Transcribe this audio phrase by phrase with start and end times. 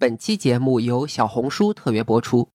[0.00, 2.50] 本期节目由小红书特约播出。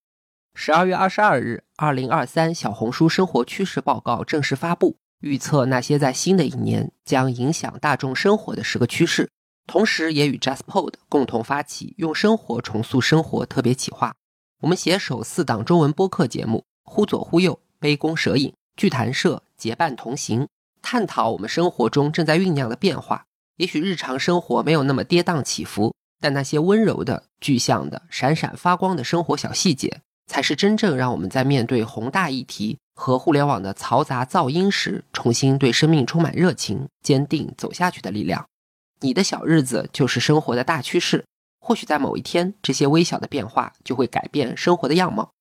[0.55, 9.29] 十二月二十二日，二零二三小红书生活趋势报告正式发布，预测那些在新的一年将影响大众生活的十个趋势，
[9.67, 14.15] 同时也与 JustPod 共同发起“用生活重塑生活”特别企划。
[14.61, 20.47] 我们携手四档中文播客节目“忽左忽右”、“杯弓蛇影”、“剧谈社”结伴同行，
[20.81, 23.25] 探讨我们生活中正在酝酿的变化。
[23.57, 25.93] 也许日常生活没有那么跌宕起伏。
[26.23, 38.45] 但那些温柔的、具象的、闪闪发光的生活小细节，才是真正让我们在面对宏大议题和互联网的嘈杂噪音时，重新对生命充满热情、坚定走下去的力量。
[39.01, 41.25] 你的小日子就是生活的大趋势，
[41.59, 45.31] 或许在某一天，这些微小的变化就会改变生活的样貌。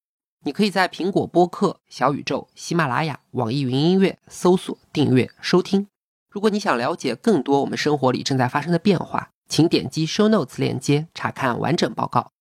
[0.44, 5.86] 你可以在苹果播客、小宇宙、喜马拉雅、网易云音乐搜索、订阅、收听。
[6.28, 12.32] 如果你想了解更多我们生活里正在发生的变化，请点击 Show Notes 链接查看完整报告。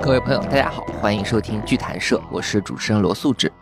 [0.00, 3.52] 各位朋友，大家好，欢迎收听剧谈社，我是主持人罗素志。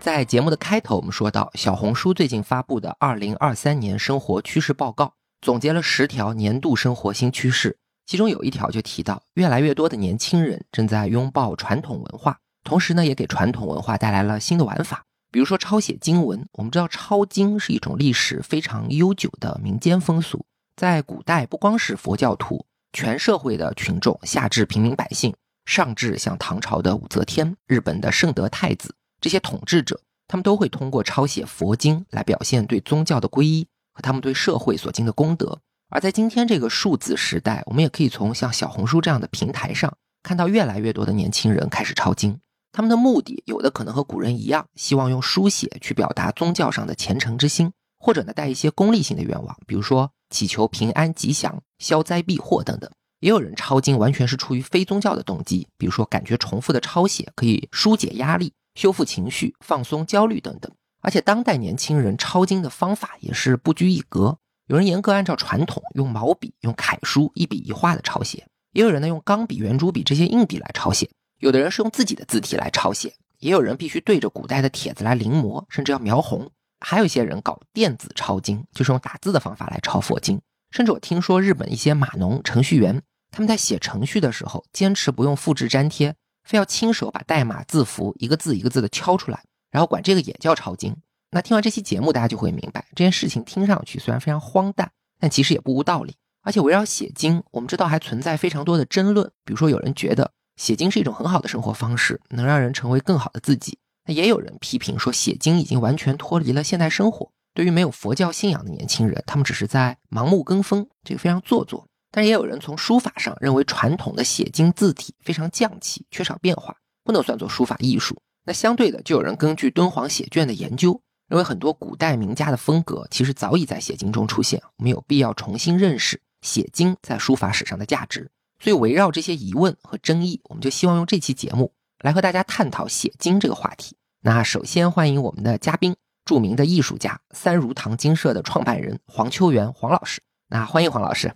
[0.00, 15.04] 在节目的开头，我们说到小红书最近发布的二零二三年生活趋势报告，总结了十条年度生活新趋势，其中有一条就提到，越来越多的年轻人正在拥抱传统文化，同时呢，也给传统文化带来了新的玩法。
[15.32, 20.44] 比如说抄写经文，我们知道抄经是一种历史非常悠久的民间风俗，
[20.76, 35.58] 在古代不光是佛教徒，全社会的群众，下至平民百姓，上至像唐朝的武则天、日本的圣德太子这些统治者，他们都会通过抄写佛经来表现对宗教的皈依和他们对社会所尽的功德。
[35.88, 42.38] 而在今天这个数字时代，我们也可以从像小红书这样的平台上看到越来越多的年轻人开始抄经。
[42.72, 52.90] 他们的目的有的可能和古人一样，希望用书写去表达宗教上的虔诚之心，或者呢带一些功利性的愿望，比如说祈求平安吉祥、消灾避祸等等。
[53.20, 60.72] 也有人抄经完全是出于非宗教的动机，比如说感觉重复的抄写可以疏解压力、修复情绪、放松焦虑等等。
[61.02, 71.10] 而且当代年轻人抄经的方法也是不拘一格，有人严格按照传统用毛笔、用楷书一笔一画的抄写，也有人呢用钢笔、圆珠笔这些硬笔来抄写。
[71.42, 76.48] 有的人是用自己的字体来抄写，也有人必须对着古代的帖子来临摹，甚至要描红。
[76.78, 80.40] 还有一些人搞电子抄经，就是用打字的方法来抄佛经。
[80.70, 86.14] 甚至我听说日本一些码农、程序员，他们在写程序的时候，坚持不用复制粘贴，
[86.44, 89.42] 非要亲手把代码字符一个字一个字的敲出来，
[89.72, 90.96] 然后管这个也叫抄经。
[91.32, 96.14] 那听完这期节目，大家就会明白，这件事情听上去虽然非常荒诞，但其实也不无道理。
[96.42, 100.30] 而且围绕写经，我们知道还存在非常多的争论，比如说有人觉得。
[100.56, 103.78] 写经是一种很好的生活方式，能让人成为更好的自己。
[104.04, 107.30] 那也有人批评说，写经已经完全脱离了现代生活。
[107.54, 111.86] 对于没有佛教信仰的年轻人，他们只是在盲目跟风，这个非常做作。
[112.10, 118.16] 但也有人从书法上认为，传统的写经字体非常匠气，缺少变化，不能算作书法艺术。
[118.44, 128.30] 那相对的，就有人根据敦煌写卷的研究，认为很多古代名家的风格其实早已在写经中出现，我们有必要重新认识写经在书法史上的价值。
[128.62, 133.96] 所以，围绕这些疑问和争议，我们就希望用这期节目来和大家探讨写经这个话题。
[134.20, 140.22] 那首先欢迎我们的嘉宾，著名的艺术家三如堂经社的创办人黄秋元黄老师。
[140.46, 141.34] 那欢迎黄老师。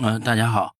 [0.00, 0.72] 嗯，大家好。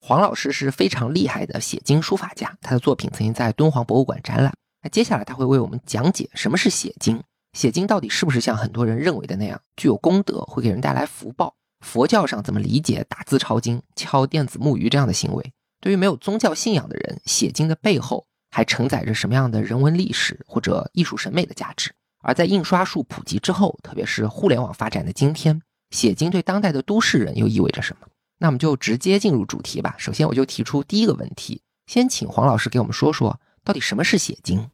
[0.00, 4.52] 黄老师是非常厉害的写经书法家，他的作品曾经在敦煌博物馆展览。
[4.82, 7.22] 那接下来他会为我们讲解什么是写经，
[7.52, 11.54] 写经到底是不是像很多人认为的那样具有功德，会给人带来福报？
[11.80, 15.52] 佛教上怎么理解打字抄经、敲电子木鱼这样的行为？
[15.80, 21.92] 对于没有宗教信仰的人，写经的背后还承载着什么样的人文历史或者艺术审美的价值？
[22.20, 28.08] 而在印刷术普及之后，特别是互联网发展的今天，写经对当代的都市人又意味着什么？
[28.38, 29.94] 那我们就直接进入主题吧。
[29.98, 34.68] 首先，我就提出第一个问题，先请黄老师给我们说说，到底什么是写经？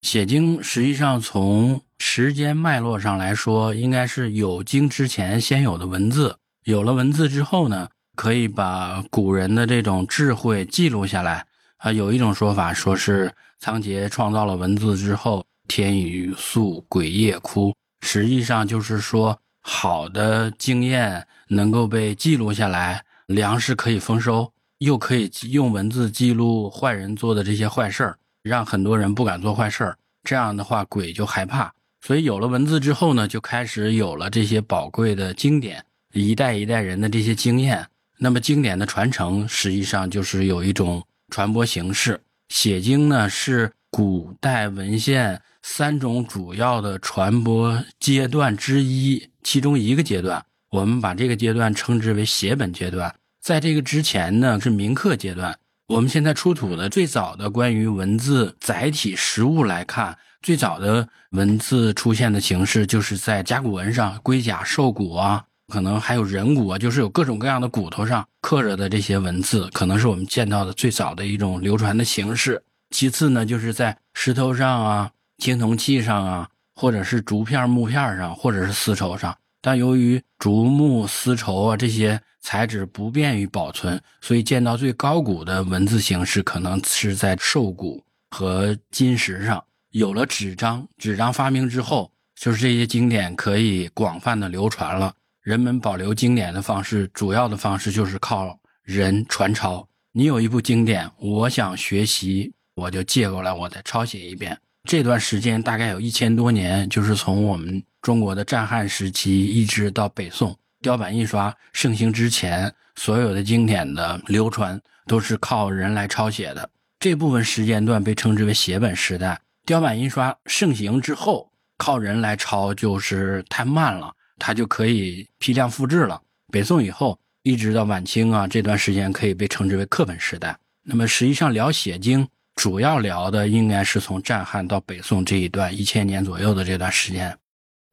[0.00, 6.38] 写经实际上从时间脉络上来说，应该是有经之前先有的文字。
[6.66, 11.46] 有了文字之后呢，可以把古人的这种智慧记录下来。
[11.76, 17.72] 啊，有一种说法说是仓颉创造了文字之后，天雨粟，鬼夜哭。
[18.00, 29.96] 实际上就是说，好的经验能够被记录下来，粮食可以丰收，又可以用文字记录坏人做的这些坏事儿，让很多人不敢做坏事儿。
[30.24, 31.72] 这样的话，鬼就害怕。
[32.00, 35.84] 所以有了文字之后呢，就开始有了这些宝贵的经典。
[36.22, 37.86] 一代一代人的这些经验，
[38.18, 42.20] 那么经典的传承实际上就是有一种传播形式。
[42.48, 53.14] 写经呢是古代文献三种主要的传播阶段之一，其中一个阶段，我们把这个阶段称之为写本阶段。
[53.42, 55.58] 在这个之前呢，是铭刻阶段。
[55.88, 72.62] 我们现在出土的最早的关于文字载体实物来看，最早的文字出现的形式就是在甲骨文上，龟甲兽骨啊，可能还有人骨啊，就是有各种各样的骨头上刻着的这些文字，可能是我们见到的最早的一种流传的形式。
[72.90, 79.36] 其次呢，就是在石头上啊、青铜器上啊，或者是竹片、木片上，或者是丝绸上。
[79.60, 89.62] 但由于竹木丝绸啊这些材质不便于保存，所以见到最高古的文字形式可能是在兽骨和金石上。
[89.90, 95.12] 有了纸张，纸张发明之后，就是这些经典可以广泛的流传了。
[95.46, 99.88] 人们保留经典的方式，主要的方式就是靠人传抄。
[100.10, 104.58] 你有一部经典，我想学习，我就借过来，我再抄写一遍。
[104.82, 107.80] 这段时间大概有一千多年，就是从我们。
[108.02, 116.68] 中国的战汉时期一直到北宋，雕版印刷盛行之前，所有的经典的流传都是靠人来抄写的。
[116.98, 119.40] 这部分时间段被称之为写本时代。
[119.64, 126.20] 雕版印刷盛行之后，靠人来抄就是太慢了，它就可以批量复制了。
[126.52, 130.56] 北宋以后一直到晚清啊，这段时间可以被称之为课本时代。
[130.82, 137.36] 那么实际上聊写经，主要聊的应该是从战汉到北宋这一段一千年左右的这段时间。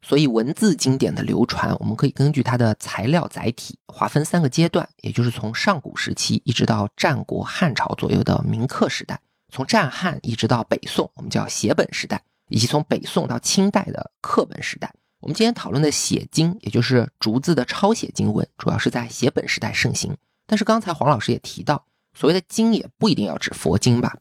[0.06, 9.16] 所以，文字经典的流传，我们可以根据它的材料载体划分三个阶段，也就是从上古时期一直到战国、汉朝左右的铭刻时代；
[9.54, 12.18] 从战汉一直到北宋，我们叫写本时代；
[12.50, 14.94] 以及从北宋到清代的刻本时代。
[15.24, 20.18] 我们今天讨论的写经，也就是竹子的抄写经文，主要是在写本时代盛行。
[20.46, 24.18] 但是刚才黄老师也提到，所谓的经也不一定要指佛经吧？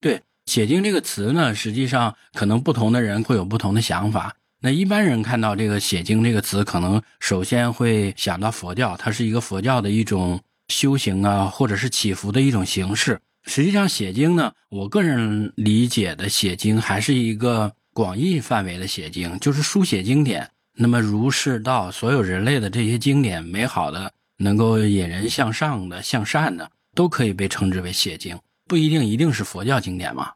[0.00, 4.34] 对，写经这个词呢，实际上可能不同的人会有不同的想法。
[4.60, 13.20] 那一般人看到这个写经这个词，可能首先会想到佛教，它是一个佛教的一种修行啊，或者是祈福的一种形式。
[13.44, 20.50] 实际上，写经呢，我个人理解的写经还是一个广义范围的写经，就是书写经典。
[20.74, 30.32] 那么，儒释道所有人类的这些经典，美好的、能够引人向上的、向善的，都可以被称之为写经，不一定一定是佛教经典嘛。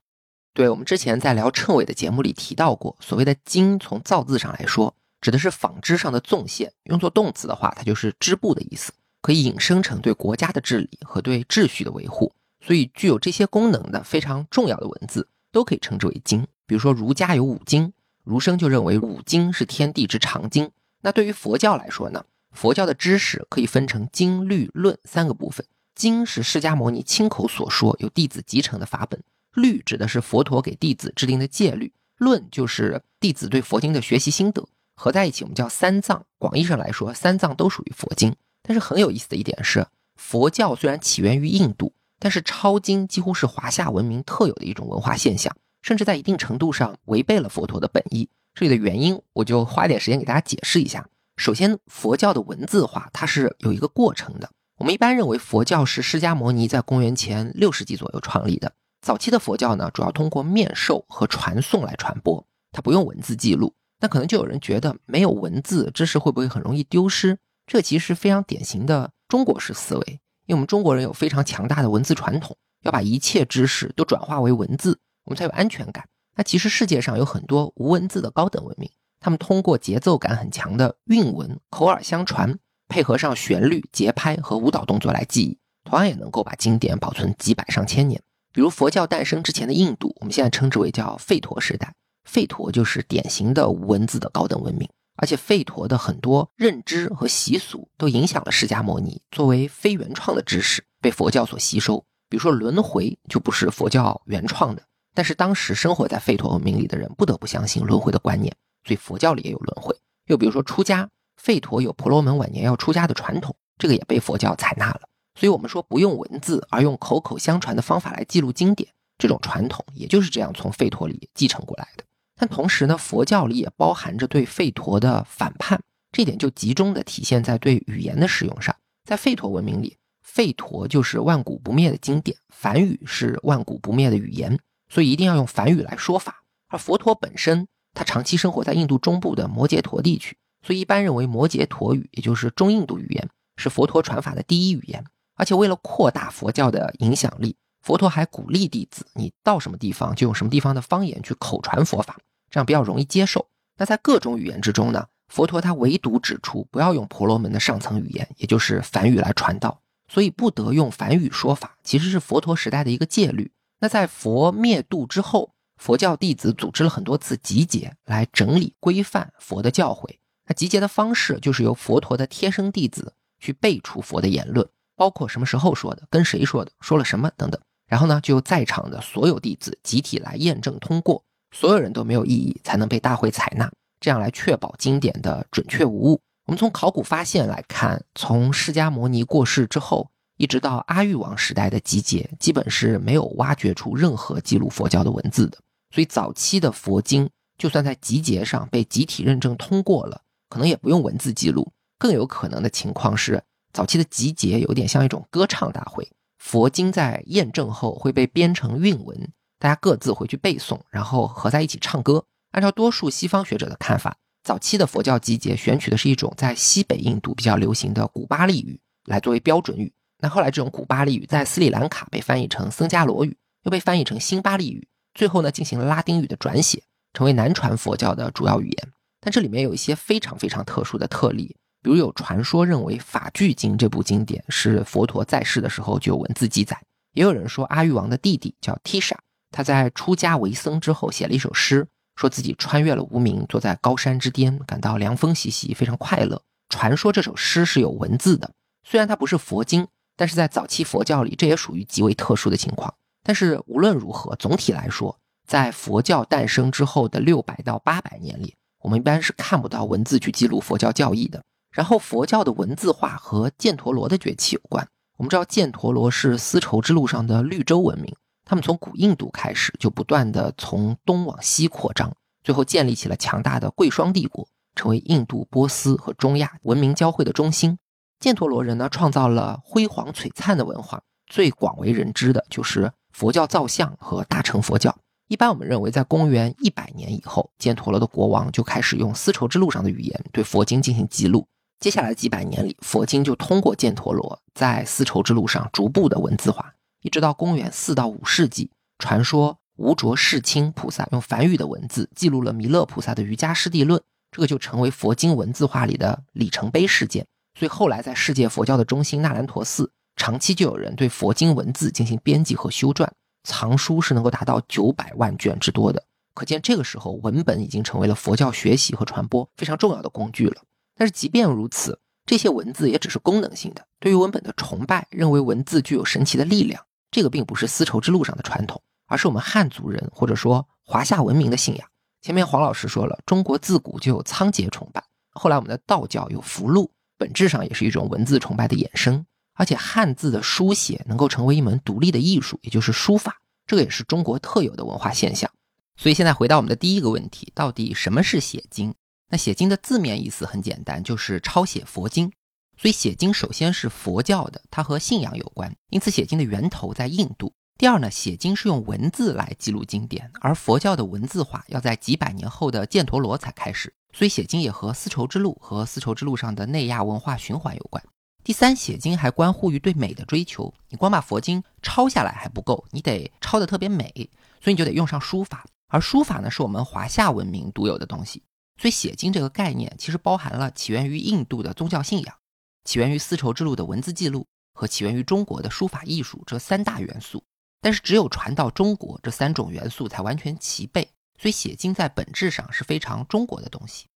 [0.53, 6.73] 对我们之前在聊谶纬的节目里提到过，所谓的“经”从造字上来说，指的是纺织上的纵线。
[6.85, 8.93] 用作动词的话，它就是织布的意思，
[9.23, 12.33] 可以引申成对国家的治理和对秩序的维护。
[12.65, 16.47] 所以，具有这些功能的非常重要的文字，都可以称之为经。
[16.67, 20.71] 比如说，儒家有五经，儒生就认为五经是天地之常经。
[21.03, 25.67] 那对于佛教来说呢，佛教的知识可以分成经、律、论三个部分。
[25.95, 29.23] 经是释迦牟尼亲口所说，由弟子集成的法本。
[29.55, 34.67] 律指的是佛陀给弟子制定的戒律，论就是弟子对佛经的学习心得，
[34.97, 36.25] 合在一起我们叫三藏。
[36.39, 38.35] 广义上来说，三藏都属于佛经。
[38.63, 48.27] 但是很有意思的一点是，佛教虽然起源于印度，但是抄经几乎是华夏文明特有的一种文化现象，甚至在一定程度上违背了佛陀的本意。
[48.55, 51.07] 这里的原因，我就花点时间给大家解释一下。
[51.37, 54.49] 首先，佛教的文字化它是有一个过程的。
[54.79, 58.73] 我们一般认为佛教是释迦牟尼在公元前六世纪左右创立的。
[59.03, 63.75] 早期的佛教呢，主要通过面授和传送来传播，它不用文字记录。
[64.01, 67.37] 那可能就有人觉得，没有文字，知识会不会很容易丢失？
[67.67, 76.07] 这其实非常典型的中国式思维，因为我们中国人有非常强大的文字传统，要把一切知识都转化为文字，我们才有安全感。
[76.37, 78.91] 那其实世界上有很多无文字的高等文明，
[79.21, 88.21] 他们通过节奏感很强的韵文、口耳相传，配合上旋律、节拍和舞蹈动作来记忆，同样也能够把经典保存几百上千年。
[88.53, 91.95] 比如佛教诞生之前的印度，我们现在称之为叫吠陀时代。
[92.29, 102.05] 吠陀就是典型的无文字的高等文明，而且吠陀的很多认知和习俗都影响了释迦牟尼，作为非原创的知识被佛教所吸收。
[102.31, 104.83] 比如说轮回就不是佛教原创的，
[105.15, 108.55] 但是当时生活在吠陀文明里的人不得不相信轮回的观念，
[108.85, 109.97] 所以佛教里也有轮回。
[110.27, 111.09] 又比如说出家，
[111.43, 115.03] 吠陀有婆罗门晚年要出家的传统，这个也被佛教采纳了。
[115.39, 122.05] 所以，我们说不用文字，而用口口相传的方法来记录经典，这种传统也就是这样从吠陀里继承过来的。
[122.37, 125.81] 但同时呢，佛教里也包含着对吠陀的反叛，
[126.13, 128.75] 这点就集中的体现在对语言的使用上。
[129.05, 136.43] 在吠陀文明里，吠陀就是万古不灭的经典，梵语是万古不灭的语言，所以一定要用梵语来说法。
[136.69, 140.37] 而佛陀本身，他长期生活在印度中部的摩羯陀地区，
[140.67, 145.05] 所以一般认为摩羯陀语，也就是中印度语言，是佛陀传法的第一语言。
[145.37, 152.17] 而且为了扩大佛教的影响力，佛陀还鼓励弟子，你到什么地方就用什么地方的方言去口传佛法，
[152.51, 153.47] 这样比较容易接受。
[153.77, 163.51] 那在各种语言之中呢，佛陀他唯独指出不要用婆罗门的上层语言，也就是梵语来传道，所以不得用梵语说法，其实是佛陀时代的一个戒律。
[163.85, 170.09] 那在佛灭度之后，佛教弟子组织了很多次集结，来整理规范佛的教诲。
[170.47, 177.61] 那集结的方式就是由佛陀的贴身弟子去背出佛的言论，包括什么时候说的、跟谁说的、说了什么等等。
[177.87, 181.23] 然后呢，就由在场的所有弟子集体来验证通过，
[181.55, 183.71] 所有人都没有异议，才能被大会采纳。
[184.01, 186.19] 这样来确保经典的准确无误。
[186.47, 195.59] 我们从考古发现来看，从释迦牟尼过世之后，一直到阿育王时代的集结，基本是没有挖掘出任何记录佛教的文字的。
[195.91, 201.73] 所以早期的佛经，就算在集结上被集体认证通过了，可能也不用文字记录。
[201.99, 212.25] 更有可能的情况是，早期的集结有点像一种歌唱大会，佛经在验证后会被编成韵文，大家各自回去背诵，然后合在一起唱歌。
[212.51, 219.93] 按照多数西方学者的看法，早期的佛教集结选取的是一种在西北印度比较流行的古巴利语来作为标准语。
[220.25, 228.89] 那后来这种古巴利语在斯里兰卡被翻译成僧伽罗语，又被翻译成新巴利语，最后呢进行了拉丁语的转写，成为南传佛教的主要语言。
[229.21, 236.81] 但这里面有一些非常非常特殊的特例，比如有传说认为《法句经》这部经典是佛陀在世的时候就有文字记载，
[237.13, 239.17] 也有人说阿育王的弟弟叫 Tisha，
[239.51, 241.87] 他在出家为僧之后写了一首诗。
[242.17, 246.41] 说自己穿越了无名，坐在高山之巅，感到凉风习习，非常快乐。
[246.71, 248.53] 传说这首诗是有文字的，
[248.89, 252.95] 虽然它不是佛经，但是在早期佛教里，这也属于极为特殊的情况。
[253.23, 261.43] 但是无论如何，总体来说，在佛教诞生之后的六百到八百年里，我们一般是看不到文字去记录佛教教义的。
[261.71, 264.87] 然后，佛教的文字化和犍陀罗的崛起有关。
[265.17, 268.15] 我们知道，犍陀罗是丝绸之路上的绿洲文明。
[268.45, 277.79] 他们从古印度开始，就不断的从东往西扩张，最后建立起了强大的贵霜帝国，成为印度、波斯和中亚文明交汇的中心。
[278.25, 284.97] 犍陀罗人呢，创造了辉煌璀璨的文化，最广为人知的就是佛教造像和大乘佛教。
[285.29, 291.47] 一般我们认为，在公元一百年以后，犍陀罗的国王就开始用丝绸之路上的语言对佛经进行记录。
[291.81, 296.73] 接下来几百年里，佛经就通过犍陀罗在丝绸之路上逐步的文字化。
[297.03, 304.01] 一直到公元四到五世纪，传说无着世亲菩萨用梵语的文字记录了弥勒菩萨的瑜伽师地论，
[304.31, 307.27] 这个就成为佛经文字化里的里程碑事件。
[307.55, 313.09] 所以后来在世界佛教的中心那兰陀寺，长期就有人对佛经文字进行编辑和修撰，
[313.45, 316.05] 藏书是能够达到九百万卷之多的。
[316.35, 320.63] 可见这个时候文本已经成为了佛教学习和传播非常重要的工具了。
[320.97, 326.85] 但是即便如此，这些文字也只是功能性的，对于文本的崇拜，认为文字具有神奇的力量。
[327.11, 331.89] 这个并不是丝绸之路上的传统，而是我们汉族人或者说华夏文明的信仰。
[332.21, 339.25] 前面黄老师说了，中国自古就有仓颉崇拜，后来我们的道教有符箓，本质上也是一种文字崇拜的衍生。
[339.57, 345.49] 而且汉字的书写能够成为一门独立的艺术，也就是书法，这个也是中国特有的文化现象。
[345.97, 348.93] 所以现在回到我们的第一个问题，到底什么是写经？
[349.29, 352.33] 那写经的字面意思很简单，就是抄写佛经。
[352.77, 357.55] 所以写经首先是佛教的，它和信仰有关，因此写经的源头在印度。
[357.79, 363.95] 第二呢，写经是用文字来记录经典，而佛教的文字化要在几百年后的犍陀罗才开始。
[364.15, 368.03] 所以写经也和丝绸之路和丝绸之路上的内亚文化循环有关。
[368.45, 374.31] 第三，写经还关乎于对美的追求，你光把佛经抄下来还不够，你得抄得特别美，
[374.61, 375.67] 所以你就得用上书法。
[375.89, 378.43] 而书法呢，是我们华夏文明独有的东西。
[378.81, 382.37] 所以写经这个概念其实包含了起源于印度的宗教信仰。
[382.85, 387.43] 起源于丝绸之路的文字记录和起源于中国的书法艺术这三大元素，
[387.81, 391.09] 但是只有传到中国，这三种元素才完全齐备。
[391.45, 394.07] 所以写经在本质上是非常中国的东西。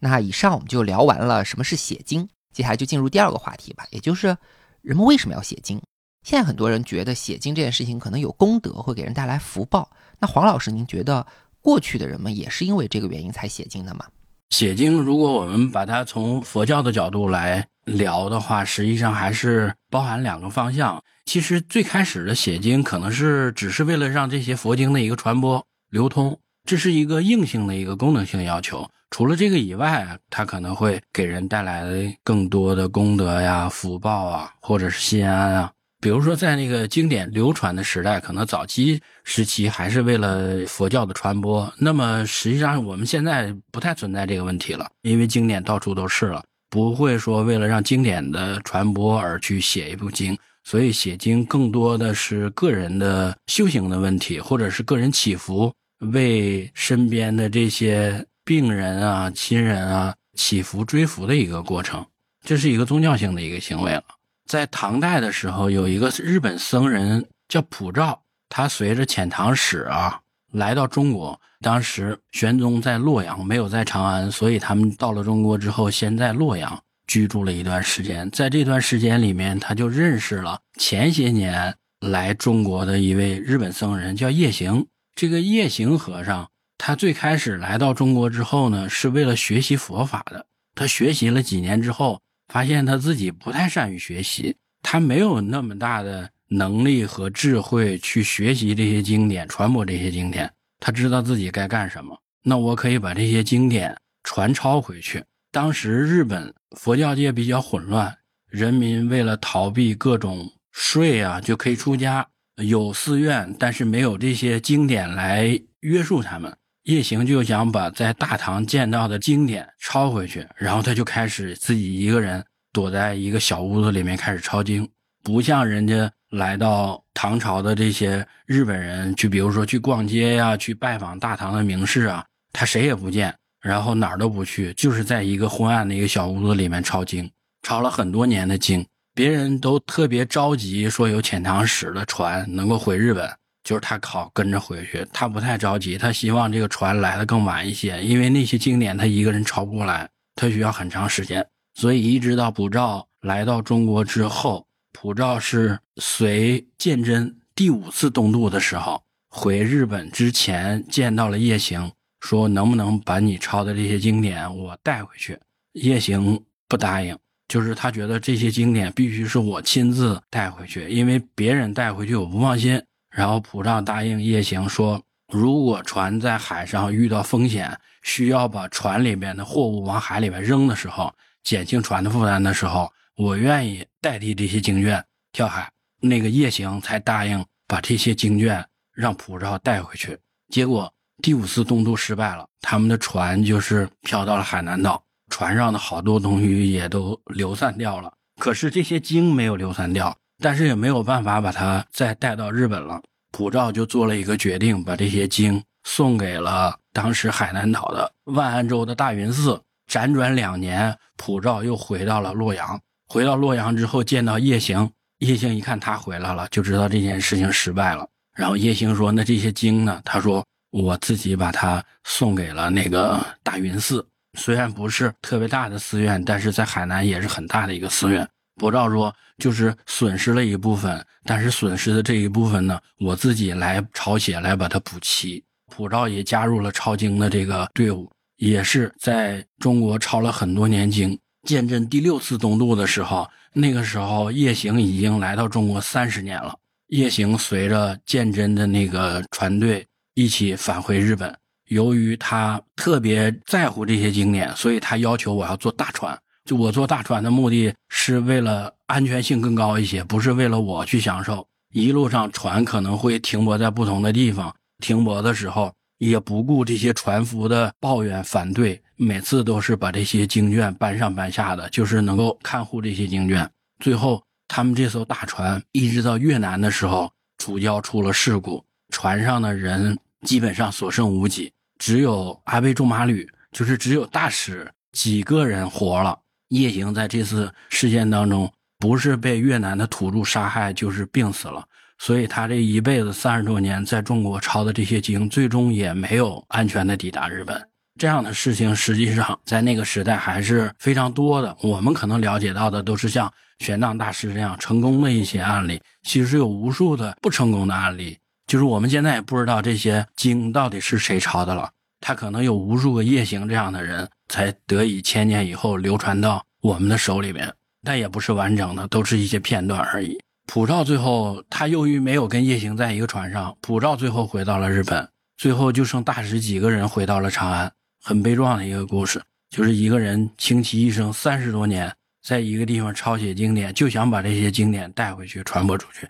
[0.00, 4.36] 那以上我们就聊完了什么是写经，接下来就进入第二个话题吧，也就是
[4.80, 5.80] 人们为什么要写经。
[6.24, 9.88] 现在很多人觉得写经这件事情可能有功德，会给人带来福报。
[10.18, 11.24] 那黄老师，您觉得
[11.60, 14.04] 过去的人们也是因为这个原因才写经的吗？
[14.50, 21.00] 写经，如果我们把它从佛教的角度来聊的话，实际上还是包含两个方向。
[21.26, 28.88] 其实最开始的写经，可能是只是为了让这些佛经的一个传播流通，这是一个硬性的一个功能性要求。
[29.10, 31.84] 除了这个以外，它可能会给人带来
[32.24, 35.70] 更多的功德呀、福报啊，或者是心安啊。
[36.00, 41.72] 比如说，在那个经典流传的时代，可能早期时期还是为了佛教的传播。
[41.78, 50.36] 那么，实际上我们现在不太存在这个问题了，因为经典到处都是了，不会说为了让经典的传播而去写一部经。
[50.64, 55.72] 所以，写经更多的是个人的修行的问题，或者是个人祈福，
[56.10, 62.04] 为身边的这些病人啊、亲人啊祈福追福的一个过程，
[62.44, 64.02] 这是一个宗教性的一个行为了。
[64.46, 70.20] 在唐代的时候，有一个日本僧人叫普照，他随着遣唐使啊
[70.52, 71.40] 来到中国。
[71.60, 78.28] 当时玄宗在洛阳，没有在长安，所以他们到了中国之后，先在洛阳居住了一段时间。
[78.32, 84.84] 在这段时间里面，他就认识了前些年来中国的一位日本僧人，叫叶行。
[85.14, 90.46] 这个夜行和尚，他最开始来到中国之后呢，是为了学习佛法的。
[90.74, 100.50] 他学习了几年之后，发现他自己不太善于学习，他没有那么大的能力和智慧去学习这些经典，传播这些经典。
[100.80, 105.22] 他知道自己该干什么，那我可以把这些经典传抄回去。
[105.52, 108.16] 当时日本佛教界比较混乱，
[108.48, 116.54] 人民为了逃避各种税啊，就可以出家，有寺院，但是没有这些经典来约束他们。
[116.84, 124.88] 叶行就想把在大唐见到的经典抄回去，然后他就开始自己一个人躲在一个小屋子里面开始抄经，
[125.22, 126.10] 不像人家。
[126.32, 137.30] 来到唐朝的这些日本人，去比如说去逛街呀，去拜访大唐的名士啊，他谁也不见，然后哪儿都不去，就是在一个昏暗的一个小屋子里面抄经，
[137.60, 138.82] 抄了很多年的经。
[139.14, 143.30] 别人都特别着急，说有遣唐使的船能够回日本，
[143.62, 154.66] 就是他考跟着回去，他不太着急，他希望这个船来的更晚一些，因为那些经典他一个人抄不过来，他需要很长时间，所以一直到普照来到中国之后。
[154.94, 161.90] 普照是随鉴真第五次东渡的时候回日本之前见到了叶行，
[162.20, 165.40] 说能不能把你抄的这些经典我带回去？
[165.72, 167.16] 叶行不答应，
[167.52, 172.82] 就是他觉得这些经典必须是我亲自带回去，因为别人带回去我不放心。
[173.10, 174.98] 然后普照答应叶行说，
[175.30, 182.90] 如果船在海上遇到风险，需要把船里面的货物往海里面扔的时候，减轻船的负担的时候。
[183.16, 190.16] 我愿意代替这些经卷跳海，那个夜行才答应把这些经卷让普照带回去。
[190.48, 190.90] 结果
[191.22, 198.12] 第五次东渡失败了，他们的船就是漂到了海南岛，船上的好多东西也都流散掉了。
[198.38, 203.00] 可是这些经没有流散掉，但是也没有办法把它再带到日本了。
[203.30, 209.58] 普照就做了一个决定，把这些经送给了当时海南岛的万安州的大云寺。
[209.90, 212.78] 辗转两年，普照又回到了洛阳。
[213.08, 214.90] 回到洛阳之后，见到叶行，
[215.20, 218.06] 叶行一看他回来了，就知道这件事情失败了。
[218.36, 224.06] 然后叶行说：“那这些经呢？”他说：“我自己把它送给了那个大云寺，
[224.38, 235.42] 虽然不是特别大的寺院，但是在海南也是很大的一个寺院。”博照说：“就是损失了一部分，但是损失的这一部分呢，我自己来抄写，来把它补齐。”
[235.74, 241.18] 普照也加入了抄经的这个队伍，也是在中国抄了很多年经。
[241.48, 246.54] 鉴真第六次东渡的时候，那个时候夜行已经来到中国三十年了。
[246.88, 251.34] 夜行随着鉴真的那个船队一起返回日本。
[251.72, 256.18] 由于他特别在乎这些经典，所以他要求我要坐大船。
[256.44, 261.46] 就我坐大船的目的是为了安全性更高一些，不是为了我去享受。
[261.72, 265.72] 一路上船可能会停泊在不同的地方，停泊的时候。
[265.98, 273.48] 也不顾这些船夫的抱怨反对，每次都是把这些经卷搬上搬下的，就是能够看护这些经卷。
[273.78, 277.08] 最后，他们这艘大船一直到越南的时候，
[277.38, 286.16] 主礁出了事故，船上的人基本上所剩无几，只有阿倍仲麻吕，就是只有大使几个人活了。
[286.50, 291.64] 夜行在这次事件当中，不是被越南的土著杀害，就是病死了。
[291.98, 297.60] 所以他这一辈子三十多年在中国抄的这些经，最终也没有安全的抵达日本。
[297.98, 301.56] 这样的事情实际上在那个时代还是非常多的。
[301.62, 308.16] 我们可能了解到的都是像玄奘大师这样成功的一些案例，其实有无数的不成功的案例。
[308.52, 311.70] 就是我们现在也不知道这些经到底是谁抄的了。
[312.02, 317.50] 他可能有无数个夜行这样的人才得以千年以后流传到我们的手里面，
[317.82, 320.18] 但也不是完整的，都是一些片段而已。
[320.46, 331.90] 普照最后，他由于没有跟夜行在一个船上，普照最后回到了日本，最后就剩大使几个人回到了长安，很悲壮的一个故事，就是一个人倾其一生三十多年，
[332.22, 336.06] 在一个地方抄写经典，就想把这些经典带回去传播出去。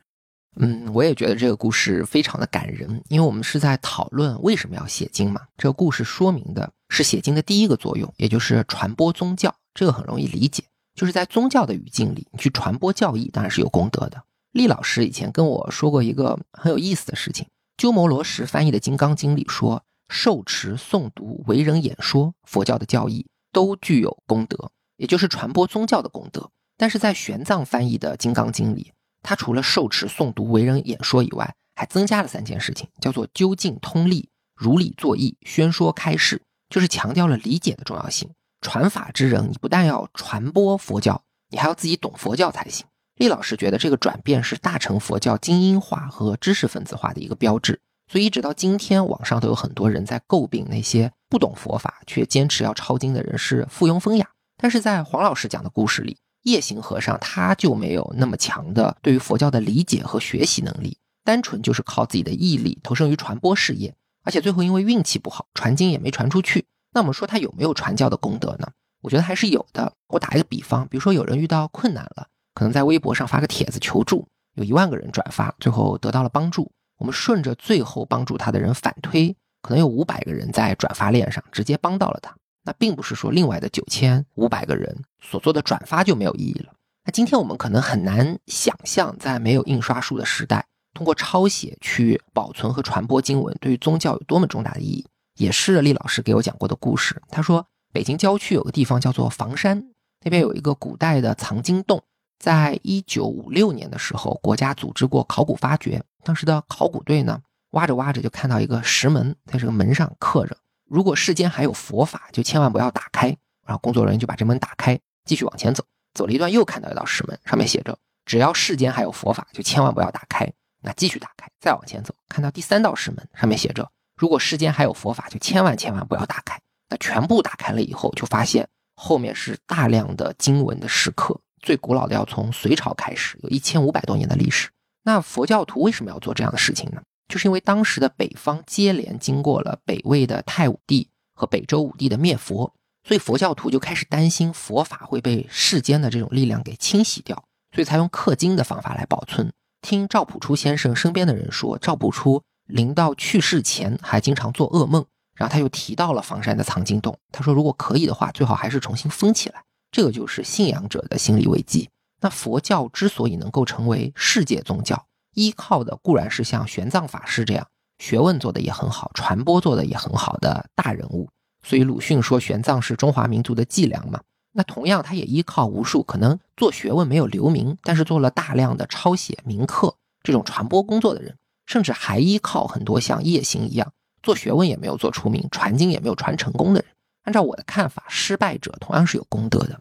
[0.57, 5.41] 嗯，我也觉得这个故事非常的感人，因为我们是在讨论为什么要写经嘛。
[5.57, 10.63] 这个故事说明的是写经的第一个作用，也就是传播宗教，这个很容易理解。
[10.95, 14.23] 就是在宗教的语境里，你去传播教义，当然是有功德的。
[14.53, 17.47] 厉老师以前跟我说过一个很有意思的事情：
[17.79, 26.51] 鸠摩罗什翻译的《金刚经》里说，受持诵读、为人演说佛教的教义，都具有功德，也就是传播宗教的功德。
[26.77, 38.31] 但是在玄奘翻译的《金刚经》里，他除了受持、诵读、为人演说以外，还增加了三件事情，叫做究竟通力、如理作义、宣说开示，就是强调了理解的重要性。
[38.61, 42.87] 传法之人，你不但要传播佛教，你还要自己懂佛教才行。
[43.17, 47.81] 厉老师觉得这个转变是大乘佛教精英化和知识分子化的一个标志，
[48.11, 54.29] 所以一直到今天，网上都有很多人在诟病那些不懂佛法却坚持要抄经的人是附庸风雅。
[54.57, 66.67] 但是在黄老师讲的故事里，夜行和尚他就没有那么强的对于佛教的理解和学习能力，单纯就是靠自己的毅力投身于传播事业，而且最后因为运气不好，传经也没传出去。
[66.93, 68.69] 那我们说他有没有传教的功德呢？
[69.01, 69.93] 我觉得还是有的。
[70.09, 76.71] 我打一个比方，比如说有人遇到困难了，可能在微博上发个帖子求助，有一万个人转发，最后得到了帮助。
[76.99, 82.37] 我们顺着最后帮助他的人反推，可能有五百个人在转发链上直接帮到了他。
[82.65, 86.73] 那并不是说另外的九千五百个人所做的转发就没有意义了。
[87.05, 95.07] 那今天我们可能很难想象，在没有印刷术的时代，通过抄写去保存和传播经文，对于宗教有多么重大的意义。
[95.37, 97.21] 也是厉老师给我讲过的故事。
[97.31, 99.83] 他说，北京郊区有个地方叫做房山，
[100.23, 102.03] 那边有一个古代的藏经洞。
[102.39, 110.57] 在一九五六年的时候，国家组织过考古发掘，当时的考古队呢，挖着挖着就看到一个石门，在这个门上刻着
[110.93, 113.29] ：“如果世间还有佛法，就千万不要打开。”
[113.65, 115.83] 然后工作人员就把这门打开，继续往前走。
[116.13, 120.47] 走了一段，又看到一道石门，上面写着：“只要世间还有佛法，就千万不要打开。”
[120.85, 123.91] 那继续打开，再往前走，看到第三道石门，上面写着。
[124.17, 126.61] 如果世间还有佛法，就千万千万不要打开。
[126.91, 134.69] 那全部打开了以后，就发现后面是大量的经文的石刻，最古老的要从隋朝开始，有一千五百多年的历史。
[135.05, 137.01] 那佛教徒为什么要做这样的事情呢？
[137.33, 142.75] 就是因为当时的北方接连经过了北魏的太武帝和北周武帝的灭佛，
[143.09, 147.43] 所以佛教徒就开始担心佛法会被世间的这种力量给清洗掉，
[147.75, 149.51] 所以才用刻经的方法来保存。
[149.81, 152.43] 听赵朴初先生身边的人说，赵朴初。
[152.67, 157.19] 临到去世前还经常做噩梦，然后他又提到了房山的藏经洞。
[157.33, 159.65] 他说，如果可以的话，最好还是重新封起来。
[159.91, 161.89] 这个就是信仰者的心理危机。
[162.21, 167.67] 那佛教之所以能够成为世界宗教，依靠的固然是像玄奘法师这样
[167.99, 171.29] 学问做的也很好、传播做的也很好的大人物。
[171.67, 174.21] 所以鲁迅说玄奘是中华民族的脊梁嘛。
[174.53, 181.37] 那同样，他也依靠无数可能做学问没有留名，但是做了大量的抄写铭刻这种传播工作的人。
[181.65, 186.91] 甚至还依靠很多像叶行一样做学问也没有做出名、传经也没有传成功的人。
[187.23, 189.81] 按照我的看法，失败者同样是有功德的。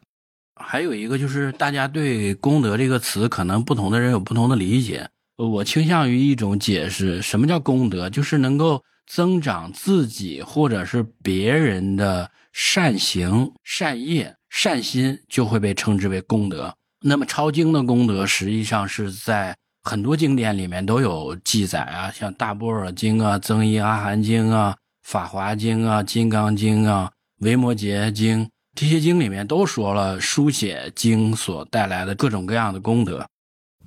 [0.56, 5.10] 还有一个就是，大家对“功德”这个词，可能不同的人有不同的理解。
[5.38, 8.10] 我倾向于一种解释：什么叫功德？
[8.10, 16.76] 就是能够增长自己或者是别人的善行、善业、善心，就会被称之为功德。
[17.02, 19.56] 那么抄经的功德，实际上是在。
[19.84, 27.10] 很多经典里面都有记载啊，像《大般若经》啊、《增一阿含经》啊、《法华经》啊、《金刚经》啊、
[27.44, 33.26] 《维摩诘经》这些经里面都说了书写经所带来的各种各样的功德。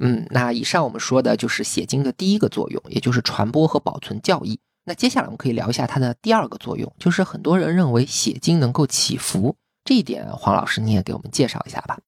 [0.00, 4.58] 嗯，那以上我们说的就是写经的第一个作用，也就是传播和保存教义。
[4.84, 11.98] 那接下来我们可以聊一下它的第二个作用，就是很多人认为写经能够祈福，这一点黄老师你也给我们介绍一下吧。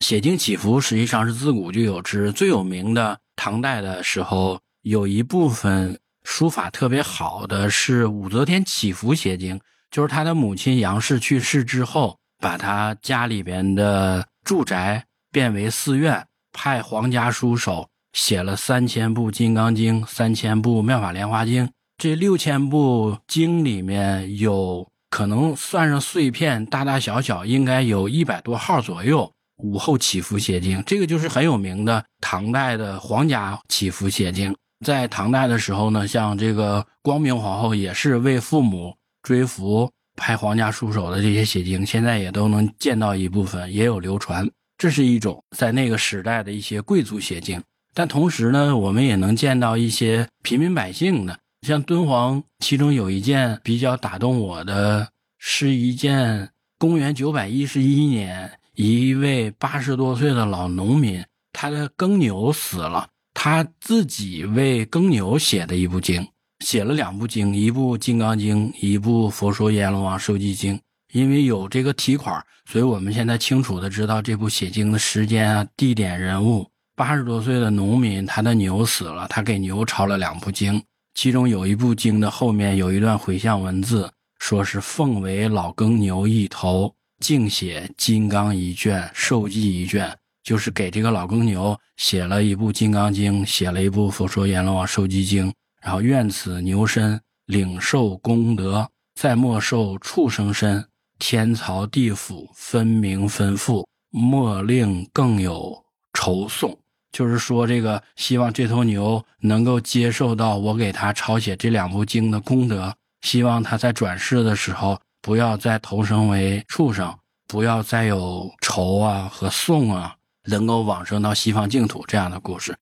[0.00, 3.18] 写经祈福实际上是自古就有之，最有名的。
[3.34, 21.66] 唐代的时候，有一部分书法特别好的是武则天祈福写经，就是他的母亲杨氏去世之后，把他家里边的住宅变为寺院，派皇家书手写了三千部《金刚经》，三千部《妙法莲华经》。
[21.96, 29.30] 这六千部经里面有可能算上碎片，大大小小应该有一百多号左右。
[29.58, 34.54] 武后祈福写经，这个就是很有名的唐代的皇家祈福写经。
[34.86, 44.48] 在唐代的时候呢，像这个光明皇后也是为父母追福，派皇家书手的这些写经，现在也都能见到一部分，也有流传。
[44.78, 47.60] 这是一种在那个时代的一些贵族写经，
[47.92, 51.36] 但同时呢，我们也能见到一些平民百姓的，
[51.66, 58.50] 像敦煌，其中有一件比较打动我的，是一件公元九百一十一年。
[58.74, 61.20] 一位八十多岁的老农民，
[61.52, 66.24] 他的耕牛死了，他自己为耕牛写的一部经，
[66.64, 70.76] 写了两部经，一部《金刚经》，一部《佛说阎罗王寿记经》。
[71.12, 76.66] 因为有这个题款，所以我们现在清楚的知道这部写经的时间啊、地点、人物。
[76.94, 80.82] 八十多岁的农民，他的牛死了，他给牛抄了两部经，
[81.14, 86.92] 其中有一部经的后面有一段回向文字，说是奉为老耕牛一头。
[87.20, 95.48] 净写《金刚》一卷，《受记》一卷，就是给这个老耕牛写了一部《金刚经》，写了一部《佛说阎罗王受记经》，
[95.82, 100.84] 然后愿此牛身领受功德，再莫受畜生身，
[101.18, 106.78] 天曹地府分明分付，莫令更有愁送。
[107.12, 114.98] 就是说，这个希望这头牛能够接受到我给他抄写这两部经的功德，希望他在转世的时候。
[115.20, 117.12] 不要再投生为畜生，
[117.48, 122.74] 不要再有仇啊和送啊，能够往生到西方净土这样的故事。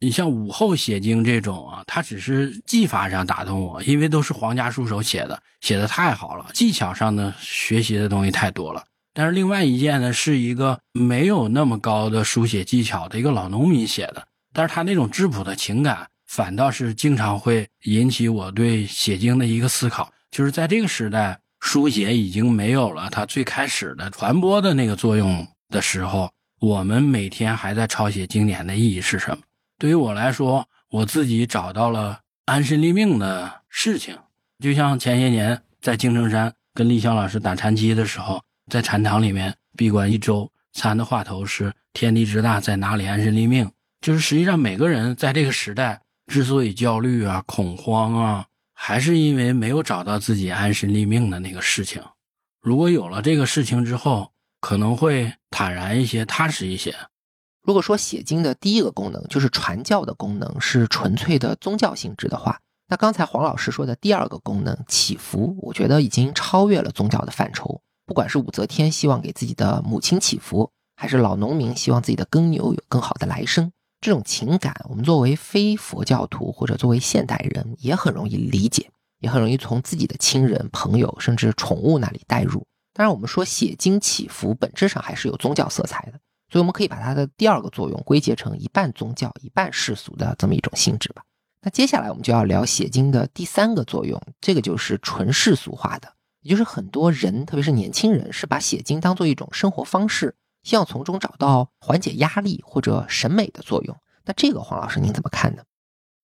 [0.00, 8.84] 你像武后写经这种啊，它只是技法上打动我，因为都是皇家书手写的，写的太好了，技巧上的学习的东西太多了。
[9.14, 21.38] 但是另外一件呢，是一个没有那么高的书写技巧的一个老农民写的，但是他那种质朴的情感，反倒是经常会引起我对写经的一个思考，就是在这个时代。
[21.58, 26.30] 书写已经没有了它最开始的传播的那个作用的时候，
[26.60, 29.38] 我们每天还在抄写经典的意义是什么？
[29.78, 34.16] 对于我来说，我自己找到了安身立命的事情。
[34.58, 43.70] 就像前些年在青城山跟立香老师打禅机的时候，在禅堂里面闭关一周，禅的话头是“天地之大，在哪里安身立命”。
[44.00, 48.46] 就是实际上每个人在这个时代之所以焦虑啊、恐慌啊。
[48.78, 52.02] 还是因为没有找到自己安身立命的那个事情，
[52.60, 56.94] 如果有了这个事情之后，可能会坦然一些、踏实一些。
[57.66, 67.80] 如果说写经的第一个功能就是传教的功能是纯粹的宗教性质的话，那刚才黄老师说的第二个功能祈福，我觉得已经超越了宗教的范畴。
[68.06, 73.72] 不管是武则天希望给自己的母亲祈福，还是老农民希望自己的耕牛有更好的来生。
[74.00, 82.64] 这种情感，我们作为非佛教徒或者作为现代人也很容易理解，也很容易从自己的亲人、朋友甚至宠物那里带入。
[82.92, 91.22] 当然，我们说写经祈福本质上还是有宗教色彩的，所以我们可以把它的第二个作用归结成一半宗教、一半世俗的这么一种性质吧。
[91.62, 100.34] 那接下来我们就要聊写经的第三个作用，这个就是纯世俗化的，也就是很多人，特别是年轻人，是把写经当做一种生活方式。
[100.62, 103.96] 希望从中找到缓解压力或者审美的作用。
[104.24, 105.62] 那这个黄老师您怎么看呢？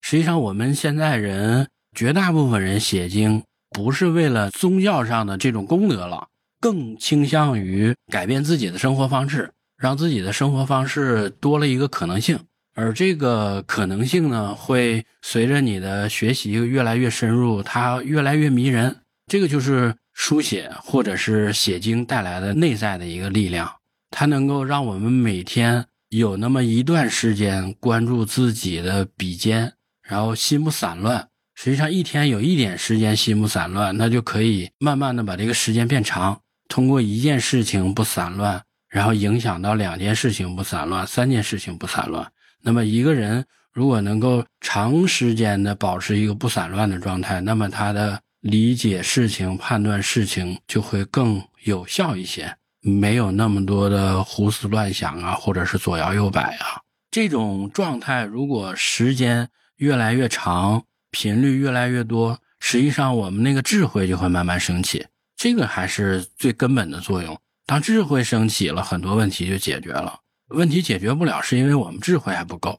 [0.00, 6.26] 实际上，我们现在人绝大部分人写经不是为了宗教上的这种功德了，
[6.60, 9.52] 更倾向于改变自己的生活方式，
[9.82, 12.38] 让自己的生活方式多了一个可能性。
[12.74, 18.98] 而这个可能性呢，会随着你的学习越来越深入，它越来越迷人。
[19.26, 23.68] 这个就是书写或者是写经带来的内在的一个力量。
[24.12, 31.28] 它能够让我们每天有那么一段时间关注自己的笔尖，然后心不散乱。
[31.54, 36.40] 实际上，一天有一点时间心不散乱，那就可以慢慢的把这个时间变长。
[36.68, 42.30] 通过一件事情不散乱，然后影响到两件事情不散乱，三件事情不散乱。
[42.60, 52.54] 那么一个人如果能够长时间的保持一个不散乱的状态，那么他的理解事情、判断事情就会更有效一些。
[52.82, 67.40] 没有那么多的胡思乱想啊，或者是左摇右摆啊，这种状态如果时间越来越长，频率越来越多，实际上我们那个智慧就会慢慢升起，这个还是最根本的作用。
[67.72, 70.20] 当智慧升起了，很多问题就解决了。
[70.48, 72.78] 问题解决不了，是因为我们智慧还不够。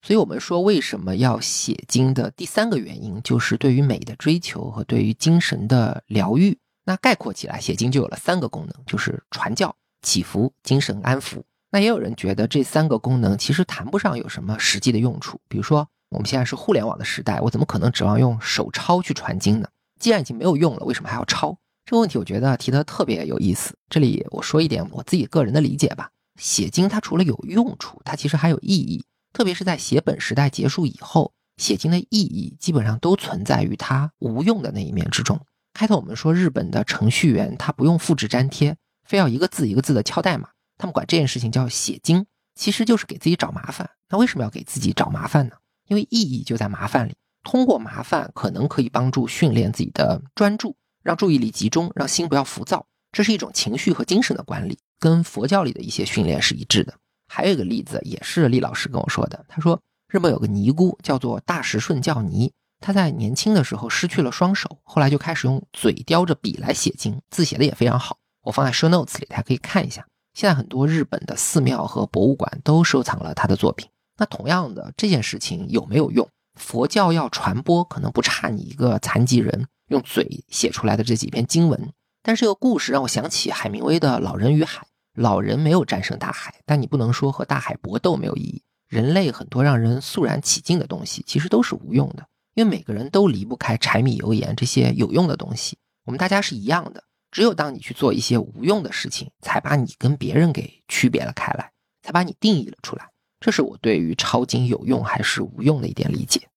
[0.00, 6.56] 所以我们说，为什么要写经的第三个原因，就是对于美的追求和对于精神的疗愈。
[6.84, 11.42] 那概括起来，写经就有了三个功能，就是传教、祈福、精神安抚。
[11.72, 15.40] 那也有人觉得这三个功能其实谈不上有什么实际的用处。
[15.48, 19.68] 比如说，我们现在是互联网的时代，我怎么可能指望用手抄去传经呢？
[19.98, 21.58] 既然已经没有用了，为什么还要抄？
[21.88, 23.74] 这个问题我觉得提的特别有意思。
[23.88, 26.10] 这里我说一点我自己个人的理解吧。
[26.38, 29.02] 写经它除了有用处，它其实还有意义。
[29.32, 35.40] 特别是在写本时代结束以后，写经的意义基本上都存在于它无用的那一面之中。
[35.72, 43.88] 开头我们说日本的程序员他不用复制粘贴，非要一个字一个字的敲代码，他们管这件事情叫写经，其实就是给自己找麻烦。
[44.10, 45.54] 那为什么要给自己找麻烦呢？
[45.86, 47.14] 因为意义就在麻烦里。
[47.44, 50.76] 通过麻烦，可能可以帮助训练自己的专注，
[51.08, 52.84] 让注意力集中，让心不要浮躁。
[53.12, 56.92] 这是一种情绪和精神的管理，跟佛教里的一些训练是一致的。
[57.28, 62.52] 还有一个例子，也是厉老师跟我说的，他说日本有个尼姑叫做大石顺教尼。
[62.80, 68.18] 他在年轻的时候失去了双手，后来就开始用嘴叼着笔来写经，字写的也非常好。
[68.42, 70.06] 我放在 show notes 里，大家可以看一下。
[70.34, 73.88] 现在很多日本的寺庙和博物馆都收藏了他的作品。
[74.18, 76.28] 那同样的这件事情有没有用？
[76.60, 81.92] 佛教要传播，可能不差你一个残疾人用嘴写出来的这几篇经文。
[82.22, 84.82] 但是这个故事让我想起海明威的《老人与海》。
[85.14, 88.62] 老人没有战胜大海，但你不能说和大海搏斗没有意义。
[88.86, 92.24] 人类很多让人肃然起敬的东西，其实都是无用的，
[92.54, 95.76] 因为每个人都离不开柴米油盐这些有用的东西。
[96.04, 101.72] 我们大家是一样的，只有当你去做一些无用的事情，才把你跟别人给区别了开来，
[102.02, 103.10] 才把你定义了出来。
[103.40, 106.47] 这是我对于抄经有用还是无用的一点理解。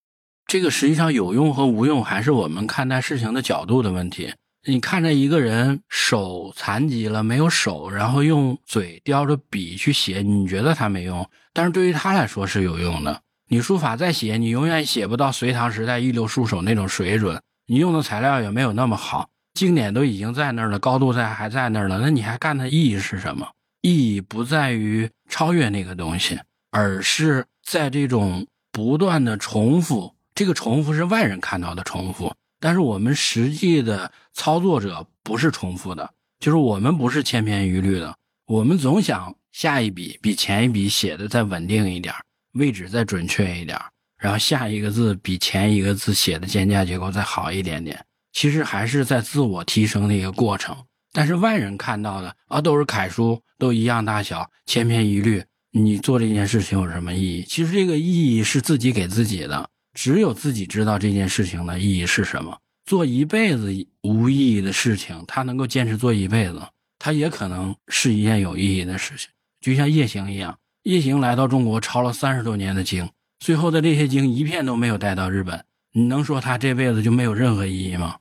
[0.52, 4.34] 这个实际上有用和无用，还是我们看待事情的角度的问题。
[4.68, 13.22] 你看着一个人手残疾了，没有手，然后用嘴叼着笔去写，你觉得他没用，但是对于他来说是有用的。
[13.48, 23.48] 你书法再写，你永远写不到隋唐时代一流书手那种水准，你用的材料也没有那么好，经典都已经在那儿了，高度在还在那儿了，那你还干它意义是什么？
[23.84, 26.38] 意义不在于超越那个东西，
[26.72, 32.34] 而是在这种不断的重复，这个重复是外人看到的重复。
[32.60, 38.16] 但是我们实际的操作者不是重复的，就是我们不是千篇一律的，
[38.46, 42.14] 我们总想下一笔比前一笔写的再稳定一点，
[42.54, 43.80] 位置再准确一点，
[44.20, 48.00] 然后下一个字比前一个字写的间架结构再好一点点。
[48.32, 50.76] 其实还是在自我提升的一个过程。
[51.12, 55.44] 但是外人看到的啊，都是楷书，都一样大小，千篇一律。
[55.72, 57.44] 你做这件事情有什么意义？
[57.44, 59.68] 其实这个意义是自己给自己的。
[59.94, 62.58] 只有自己知道这件事情的意义是什么。
[62.86, 63.72] 做一辈子
[64.04, 66.62] 无意义的事情，他能够坚持做一辈子，
[66.98, 69.30] 他也可能是一件有意义的事情。
[69.60, 73.08] 就像夜行一样，夜行来到中国抄了三十多年的经，
[73.40, 75.64] 最后的这些经一片都没有带到日本。
[75.94, 78.18] 你能说他这辈子就没有任何意义吗？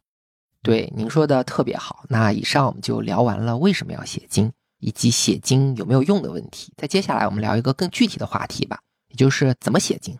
[0.62, 2.04] 对，您说的特别好。
[2.08, 6.72] 那以上我们就聊完了为什么要写经，以及写经有没有用的问题。
[6.76, 8.78] 在接下来我们聊一个更具体的话题吧，
[9.08, 10.18] 也就是怎么写经。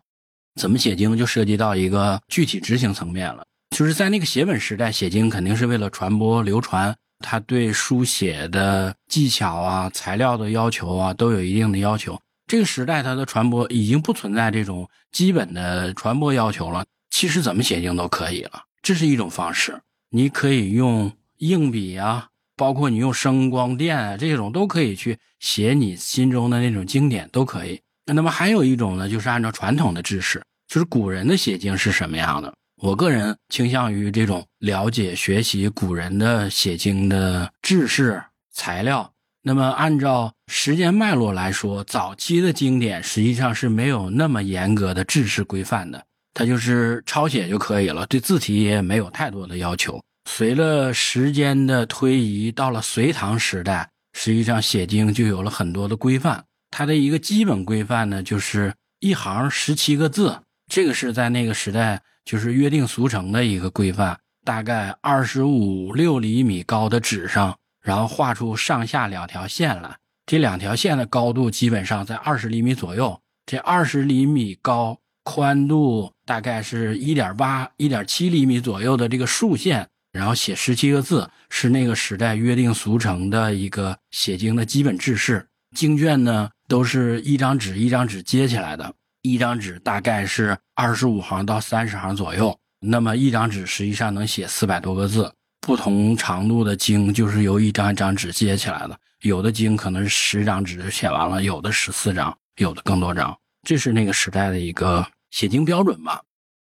[0.55, 3.45] 怎么写经就涉及到一个具体执行层面了。
[3.77, 12.21] 就是在那个写本时代，写经肯定是为了传播流传，它对书写的技巧啊、材料的要求啊都有一定的要求。
[12.47, 16.85] 这个时代它的传播已经不存在这种基本的传播要求了。
[17.11, 19.81] 其实怎么写经都可以了，这是一种方式。
[20.11, 27.81] 你可以用硬笔啊，包括你用声光电啊这种都可以去写你心中的那种经典都可以。
[28.13, 32.53] 那么还有一种呢，就是按照传统的知识，就是古人的写经是什么样的。
[32.83, 39.11] 我个人倾向于这种了解、学习古人的写经的知识材料。
[39.43, 46.03] 那么按照时间脉络来说，早期的经典实际上是没有那么严格的制式规范的，
[46.35, 50.01] 它就是抄写就可以了，对字体也没有太多的要求。
[50.29, 56.45] 随着时间的推移，到了隋唐时代，实际上写经就有了很多的规范。
[56.71, 64.19] 它的一个基本规范呢，就是一行十七个字，这个是在那个时代就是约定俗成的一个规范。
[64.45, 73.21] 大概二十五六厘米高的纸上，然后画出上下两条线来，这两条线的高度基本上在二十厘米左右。
[73.45, 85.49] 这二十厘米高，宽度大概是一点八、一点七厘米左右的这个竖线，然后写十七个字，是那个时代约定俗成的一个写经的基本制式。
[85.77, 86.51] 经卷呢？
[86.71, 92.57] 都是一张纸一张纸接起来的，一张纸大概是二十五行到三十行左右。
[92.79, 95.35] 那么一张纸实际上能写四百多个字。
[95.61, 103.37] 不同长度的经就是由一张一张纸接起来的，有的经可能是十张纸就写完了，有的十四张，有的更多张。
[103.67, 106.23] 这是那个时代的一个写经标准吧。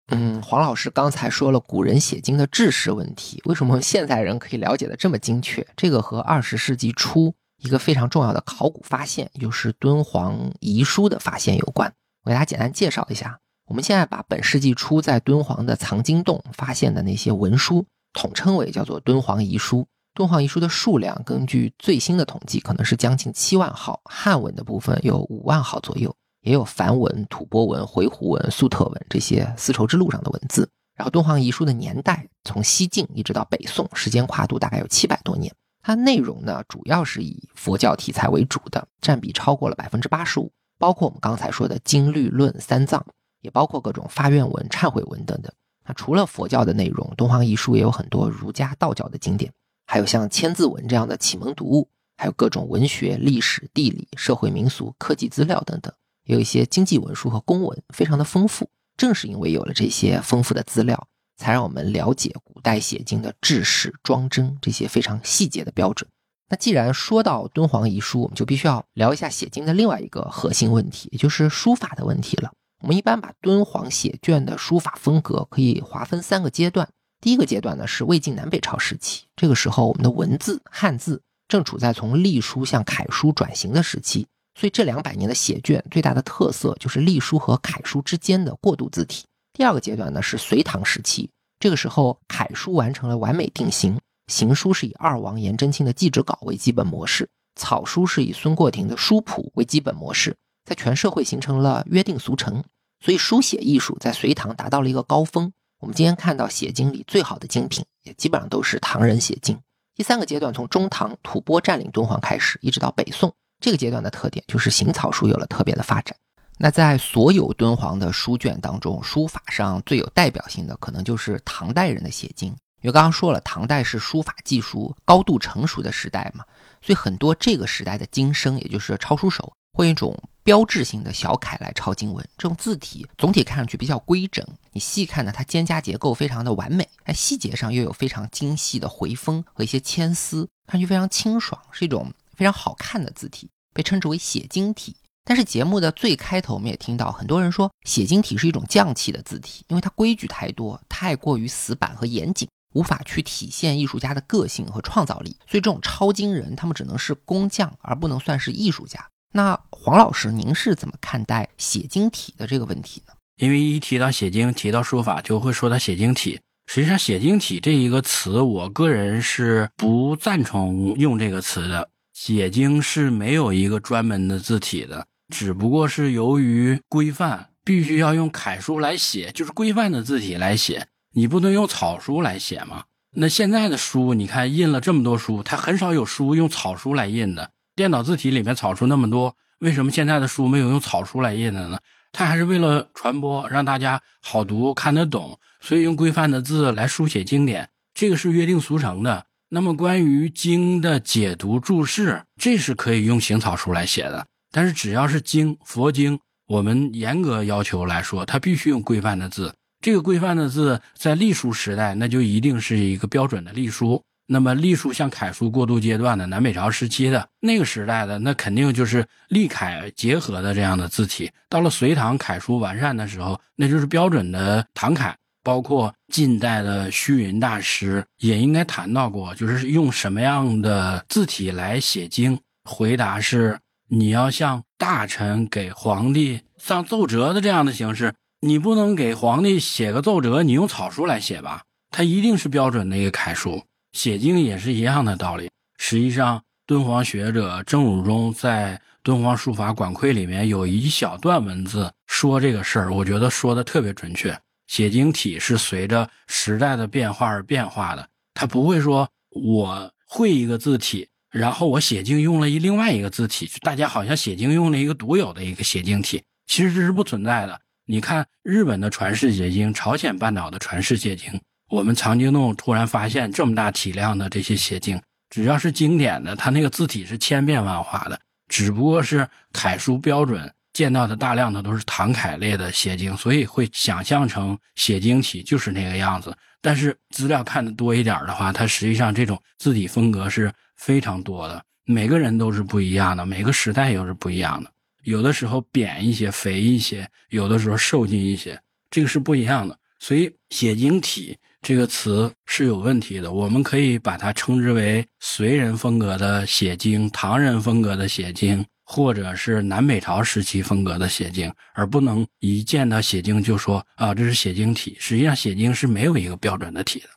[0.08, 5.68] 嗯，黄老师刚才说了古人写经的制式问题，为什么现代人可以了解的这么精确？
[5.76, 7.36] 这个和二十世纪初。
[7.60, 11.94] 一个非常重要的考古发现，就是敦煌遗书的发现有关。
[12.24, 13.40] 我给大家简单介绍一下。
[13.66, 19.86] 我们现在把本世纪初在敦煌的藏经洞发现的那些文书，统称为叫做敦煌遗书。
[20.16, 24.02] 敦煌遗书的数量，根据最新的统计，可能是将近七万号。
[24.06, 30.68] 汉文的部分有五万号左右，也有梵文、吐蕃文、回鹘文、粟特文这些丝绸之路上的文字。
[30.96, 35.54] 然后，敦煌遗书的年代从西晋一直到北宋，时间跨度大概有七百多年。
[35.90, 43.04] 它内容呢，主要是以佛教题材为主的，占比超过了百分之八十五，包括我们刚才说的经律论三藏，
[43.42, 45.52] 也包括各种发愿文、忏悔文等等。
[45.88, 49.52] 那除了佛教的内容，敦煌遗书也有很多儒家、道教的经典，
[49.88, 55.92] 还有像千字文这样的启蒙读物，还有各种文学、历史、地理、社会民俗、科技资料等等，
[56.26, 58.70] 有一些经济文书和公文，非常的丰富。
[58.96, 61.08] 正是因为有了这些丰富的资料。
[61.40, 66.08] 才让我们了解古代写经的制式、装帧这些非常细节的标准。
[66.50, 72.52] 那既然说到敦煌遗书，我们就必须要聊一下写经的另外一个核心问题，也就是书法的问题了。
[72.82, 76.90] 我们一般把敦煌写卷的书法风格可以划分三个阶段。
[77.22, 84.26] 第一个阶段呢是魏晋南北朝时期，这个时候我们的文字汉字正处在从隶书向楷书转型的时期，
[84.60, 89.26] 所以这两百年的写卷最大的特色就是隶书和楷书之间的过渡字体。
[89.60, 91.30] 第二个阶段呢是隋唐时期，
[91.60, 100.34] 这个时候楷书完成了完美定型，行书是以二王颜真卿的祭侄稿为基本模式，草书是以孙过庭的书谱为基本模式，
[100.64, 102.64] 在全社会形成了约定俗成，
[103.04, 105.52] 所以书写艺术在隋唐达到了一个高峰。
[105.82, 109.60] 我们今天看到写经里最好的精品，也基本上都是唐人写经。
[109.94, 116.16] 第三个阶段从中唐吐蕃占领敦煌开始，一直到北宋，这个阶段的特点就是行草书有了特别的发展。
[116.62, 122.50] 那在所有敦煌的书卷当中，书法上最有代表性的可能就是唐代人的写经，
[122.82, 126.44] 因为刚刚说了，唐代是书法技术高度成熟的时代嘛，
[126.82, 132.28] 所以很多这个时代的经生，也就是抄书手，会用一种标志性的小楷来抄经文。
[132.38, 144.98] 这种字体总体看上去比较规整，你细看呢，它间夹结构非常的完美，在细节上又有非常精细的回锋和一些牵丝，看上去非常清爽，是一种非常好看的字体，被称之为写经体。
[145.30, 155.38] 但是节目的最开头，我们也听到很多人说写经体是一种匠气的字体，因为它规矩太多，太过于死板和严谨，无法去体现艺术家的个性和创造力。
[155.48, 159.08] 所以这种抄经人，他们只能是工匠，而不能算是艺术家。
[159.32, 163.14] 那黄老师，您是怎么看待写经体的这个问题呢？
[163.38, 166.40] 因为一提到写经，提到书法，就会说到写经体。
[166.66, 171.88] 实际上，写经体这一个词，我个人是不赞成用这个词的。
[172.16, 175.06] 写经是没有一个专门的字体的。
[175.30, 182.86] 只不过是由于规范，必须要用楷书来写，就是规范的字体来写，你不能用草书来写吗？
[183.16, 187.52] 那现在的书，你看印了这么多书，它很少有书用草书来印的。
[187.76, 191.80] 电脑字体里面草书那么多，为什么现在的书没有用草书来印的呢？
[192.12, 199.28] 它还是为了传播，让大家好读、看得懂，所以用规范的字来书写经典，这个是约定俗成的。
[199.50, 204.26] 那么关于经的解读注释，这是可以用行草书来写的。
[204.52, 209.54] 但是只要是经佛经，我们严格要求来说，它必须用规范的字。
[209.82, 214.02] 这个规范的字在隶书时代，那就一定是一个标准的隶书。
[214.28, 221.32] 那么隶书向楷书过渡阶段的南北朝时期的那个时代的，那肯定就是隶楷结合的这样的字体。
[221.48, 225.16] 到了隋唐楷书完善的时候，那就是标准的唐楷。
[225.42, 232.38] 包括近代的虚云大师也应该谈到过，就是用什么样的字体来写经。
[232.66, 233.58] 回答是。
[233.92, 241.64] 你要像大臣给皇帝上奏折的这样的形式，你不能给皇帝写个奏折，你用草书来写吧？
[241.90, 243.64] 它一定是标准的一个楷书。
[243.94, 245.50] 写经也是一样的道理。
[245.80, 254.40] 实际上，敦煌学者郑汝中在《敦煌书法管窥》里面有一小段文字说这个事儿，我觉得说的特别准确。
[254.68, 261.08] 写经体是随着时代的变化而变化的，他不会说我会一个字体。
[261.32, 267.60] 然后我写经用了一另外一个字体，大家好像写经用了一个独有的一个写经体，其实这是不存在的。
[267.86, 275.00] 你看日本的传世写经，朝鲜半岛的传世写经，我们藏经洞突然发现这么大体量的这些写经，
[275.30, 286.36] 只要是经典的，它那个字体是千变万化的，只不过是楷书标准见到的大量的都是唐楷类的写经，所以会想象成写经体就是那个样子。
[286.60, 290.52] 但是资料看的多一点的话，它实际上这种字体风格是。
[290.80, 294.72] 非常多的，每个人都是不一样的，每个时代又是不一样的。
[295.04, 298.60] 有的时候扁一些、肥一些，有的时候瘦进一些，
[298.90, 299.78] 这个是不一样的。
[300.00, 303.32] 所以“写经体”这个词是有问题的。
[303.32, 314.96] 我们可以把它称之为隋人风格的写经、唐人风格的写经，或者是南北朝时期风格的写经，而不能一见到写经就说啊，这是写经体。
[315.00, 317.10] 实际上，写经是没有一个标准的体的。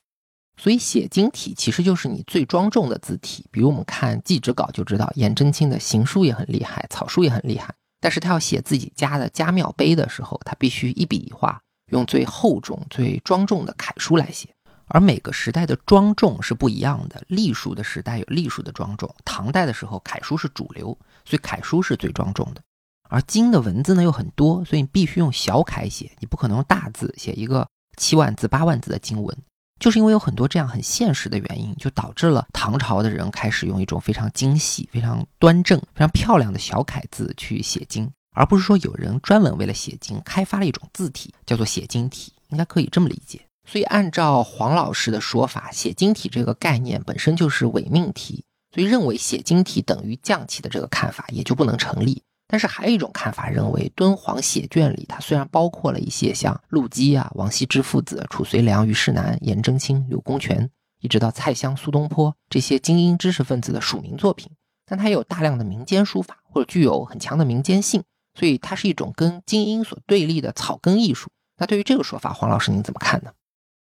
[0.57, 7.75] 所以写经体其实就是你最庄重的字体，比如我们看祭侄稿就知道，颜真卿的行书也很厉害，草书也很厉害。
[8.01, 14.49] 但是他要写自己家的家庙碑的时候，他必须一笔一画用最厚重、最庄重的楷书来写。
[14.89, 20.87] 而每个时代的庄重是不一样的，隶书的时代有隶书的庄重，唐代的时候楷书是主流，
[21.25, 22.61] 所以楷书是最庄重的。
[23.09, 29.37] 而经的文字呢又很多，所以你必须用小楷写，你不可能用大字写一个七万字、八万字的经文。
[29.83, 43.41] 就是因为有很多这样很现实的原因，就导致了唐朝的人开始用一种非常精细、非常端正、非常漂亮的小楷字去写经，而不是说有人专门为了写经开发了一种字体，叫做写经体，应该可以这么理解。
[43.69, 52.23] 所以按照黄老师的说法，写经体这个概念本身就是伪命题，所以认为写经体等于匠气的这个看法也就不能成立。
[52.53, 60.69] 但是还有一种看法认为，敦煌写卷里它虽然包括了一些像陆机啊、王羲之父子、褚遂良、虞世南、颜真卿、柳公权，
[61.01, 64.51] 一直到蔡襄、苏东坡这些精英知识分子的署名作品，
[64.85, 68.05] 但它也有大量的民间书法或者具有很强的民间性，
[68.39, 71.31] 所以它是一种跟精英所对立的草根艺术。
[71.57, 73.31] 那对于这个说法，黄老师您怎么看呢？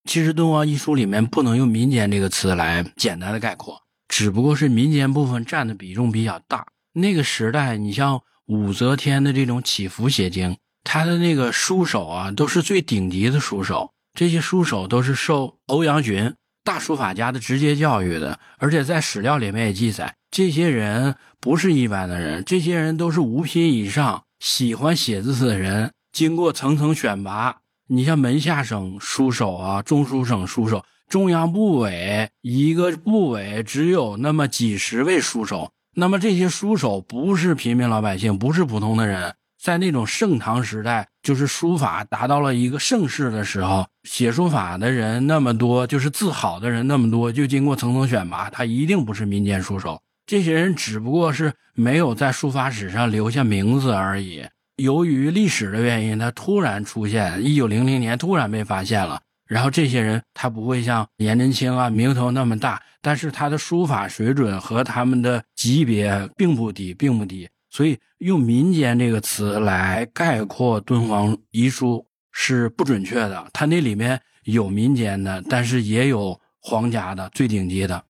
[0.09, 6.67] 其实敦煌艺术里面不能用民间这个词来简单的概括，只不过是民间部分占的比重比较大。
[6.95, 8.23] 那个时代，你像。
[8.47, 13.91] 武则天的这种起伏写经，他的那个书手啊，都是最顶级的书手。
[14.13, 27.57] 这些书手都是受欧阳询大书法家的直接教育的，而且在史料里面也记载，这些人不是一般的人，这些人都是五品以上喜欢写字的人，经过层层选拔。
[27.89, 35.73] 你像门下省书手啊，中书省书手，中央部委一个部委只有那么几十位书手。
[35.97, 50.01] 那么这些书手不是平民老百姓，不是普通的人，在那种盛唐时代，就是书法达到了一个盛世的时候，写书法的人那么多，就是字好的人那么多，就经过层层选拔，他一定不是民间书手。
[50.27, 54.45] 这些人只不过是没有在书法史上留下名字而已。
[54.77, 59.21] 由于历史的原因，他突然出现，一九零零年突然被发现了。
[59.47, 67.49] 然后这些人他不会像颜真卿啊名头那么大，但是他的书法水准和他们的级别并不低，并不低。
[67.71, 73.47] 所以用民间这个词来概括敦煌遗书是不准确的。
[73.53, 78.05] 它那里面有民间的，但是也有皇家的最顶级的。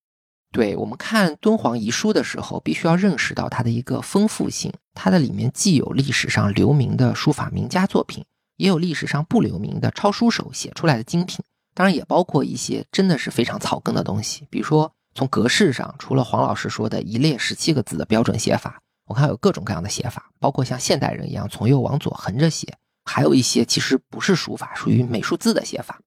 [0.53, 4.73] 对我们看敦煌遗书的时候，必须要认识到它的一个丰富性。
[4.95, 8.25] 它的里面既有历史上留名的书法名家作品。
[8.57, 11.45] 也有历史上不留名的抄书手写出来的精品，
[11.75, 14.47] 当然也包括一些真的是非常草根的东西。
[14.51, 26.01] 比如说，从格式上，除了黄老师说的一列十七个字的标准写法，我看有各种各样的写法，包括像现代人一样从右往左横着写，还有一些其实不是书法，属于美术字的写法。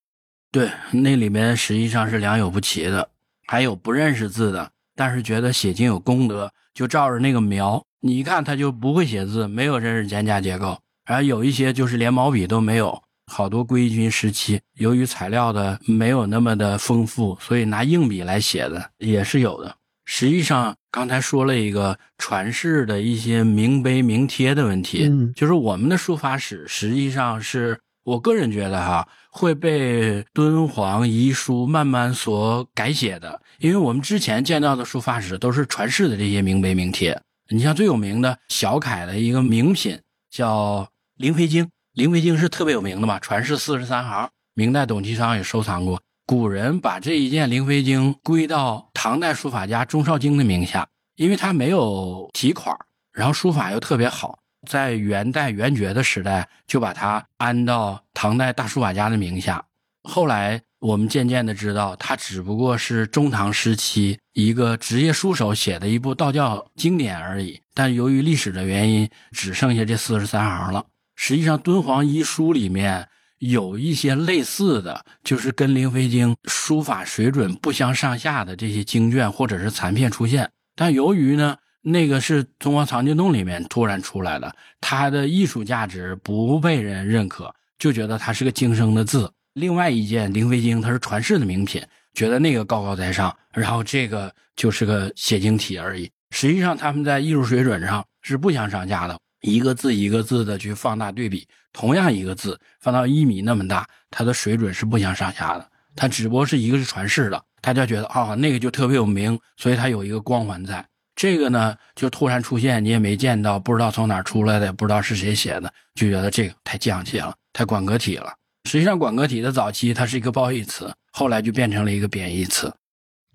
[0.51, 3.09] 对，那里面实际上是良莠不齐的，
[3.45, 10.79] 还有不认识字的，但是觉得写经有功德，就照着那个描，你一看他就不会写字，没有认识简假结构。
[11.07, 13.01] 而有一些就是连毛笔都没有，
[13.31, 19.73] 好多归军时期，由于材料的没有那么的丰富，所以拿硬笔来写的也是有的。
[20.05, 37.17] 实际上，刚才说了一个传世的一些名碑名帖的问题，就是我们的书法史，实际上是我个人觉得哈，会被敦煌遗书慢慢所改写的，因为我们之前见到的书法史都是传世的这些名碑名帖。
[37.49, 39.97] 你像最有名的小楷的一个名品
[40.29, 40.83] 叫。
[41.18, 45.99] 《灵飞经》《灵飞经》是特别有名的嘛，传世四十三行，明代董其昌也收藏过。
[46.28, 52.78] 古人把这一件《灵飞经》归到唐代书法家钟绍京的名下，因为他没有题款，
[53.11, 54.38] 然后书法又特别好，
[54.70, 59.65] 在元代元觉的时代就把它安到唐代大书法家的名下。
[60.03, 70.86] 后来我们渐渐的知道，他只不过是中唐时期一个职业书手写的一部道教经典而已，但由于历史的原因，只剩下这四十三行了。
[71.18, 73.09] 实际上，敦煌遗书里面
[73.39, 80.49] 有一些类似的，就是跟《灵飞经》书法水准不相上下的这些经卷或者是残片出现。
[80.76, 89.30] 但由于呢，那个是敦煌藏经洞里面突然出来的，它的艺术价值不被人认可，就觉得它是个经生的字。
[89.53, 96.09] 另外一件《灵飞经》，它是传世的名品，觉得那个高高在上，然后这个就是个写经体而已。
[96.30, 99.18] 实际上，他们在艺术水准上是不相上下的。
[99.41, 105.69] 一个字一个字的去放大对比，同样一个字放到一米那么大，它的水准是不相上下的。
[105.95, 110.85] 它只不过是一个是传世的，大家觉得啊那个就特别有名，所以它有一个光环在。
[111.15, 118.31] 这个呢就突然出现，你也没见到，不知道从哪出来的，也不知道是谁写的，就觉得这个太降气了，太管格体了。
[118.69, 122.71] 实际上，管格体的早期它是一个褒义词，后来就变成了一个贬义词。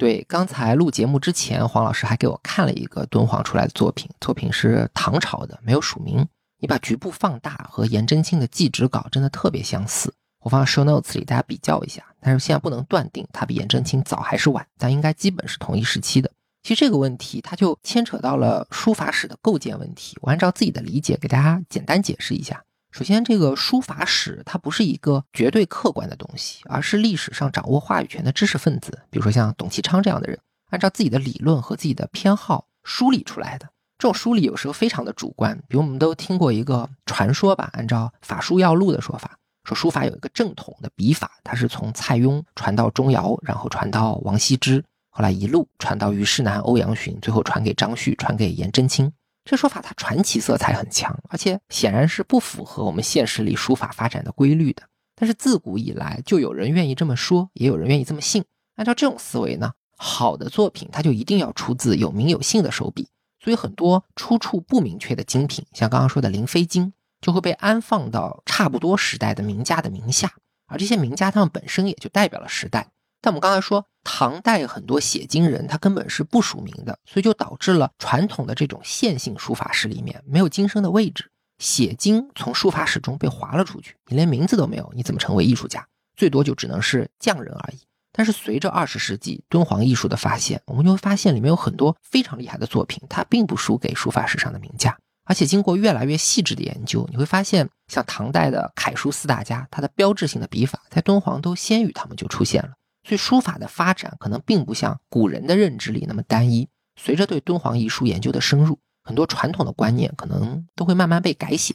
[0.02, 6.26] 对，刚才录节目之前，黄老师还给我看了一个敦煌出来的作品，作品是唐朝的，没有署名。
[6.58, 10.12] 你把局部放大，和颜真卿的祭侄稿真的特别相似。
[10.40, 12.02] 我放在 show notes 里，大家比较一下。
[12.20, 16.28] 但是现在不能断定它比颜真卿早还是晚，但应该基本是同一时期的。
[16.64, 20.18] 其实这个问题，它就牵扯到了书法史的构建问题。
[20.20, 22.60] 我按照自己的理解给大家简单解释一下。
[22.92, 30.38] 首先，这个书法史它不是一个绝对客观的东西，而是历史上掌握话语权的知识分子，比如说像董其昌这样的人，
[30.68, 33.66] 按照自己的理论和自己的偏好梳理出来的。
[33.96, 49.10] 这种梳理有时候非常的主观，比如我们都听过一个传说吧，按照《法书要录》的说法，说书法有一个正统的笔法，它是从蔡邕传到钟繇，然后传到王羲之，后来一路传到虞世南、欧阳询，最后传给张旭，传给颜真卿。
[49.44, 54.82] 这说法它传奇色彩很强，而且显然是不符合我们现实里书法发展的规律的。
[55.14, 58.44] 但是自古以来就有人愿意这么说，也有人愿意这么信。
[58.76, 63.08] 按照这种思维呢，好的作品它就一定要出自有名有姓的手笔。
[63.42, 66.86] 所以很多出处不明确的精品，像刚刚说的《灵飞经》，
[67.20, 70.32] 就会被安放到差不多时代的名家的名下，
[70.66, 72.88] 而这些名家他们本身也就代表了时代。
[73.22, 85.86] 但我们刚才说，唐代很多写经人他根本是不署名的，所以就导致了传统的这种线性书法史里面没有经生的位置，写经从书法史中被划了出去，你连名字都没有，你怎么成为艺术家？
[86.16, 87.78] 最多就只能是匠人而已。
[88.10, 94.98] 但是随着二十世纪敦煌艺术的发现，我们就会发现里面有很多非常厉害的作品，它并不输给书法史上的名家。
[95.24, 102.70] 而且经过越来越细致的研究，你会发现，像唐代的楷书四大家，它的标志性的笔法在敦煌都先于他们就出现了。
[103.04, 106.68] 所以书法的发展可能并不像古人的认知里那么单一。
[106.96, 111.74] 随着对敦煌遗书研究的深入，很多传统的观念可能都会慢慢被改写。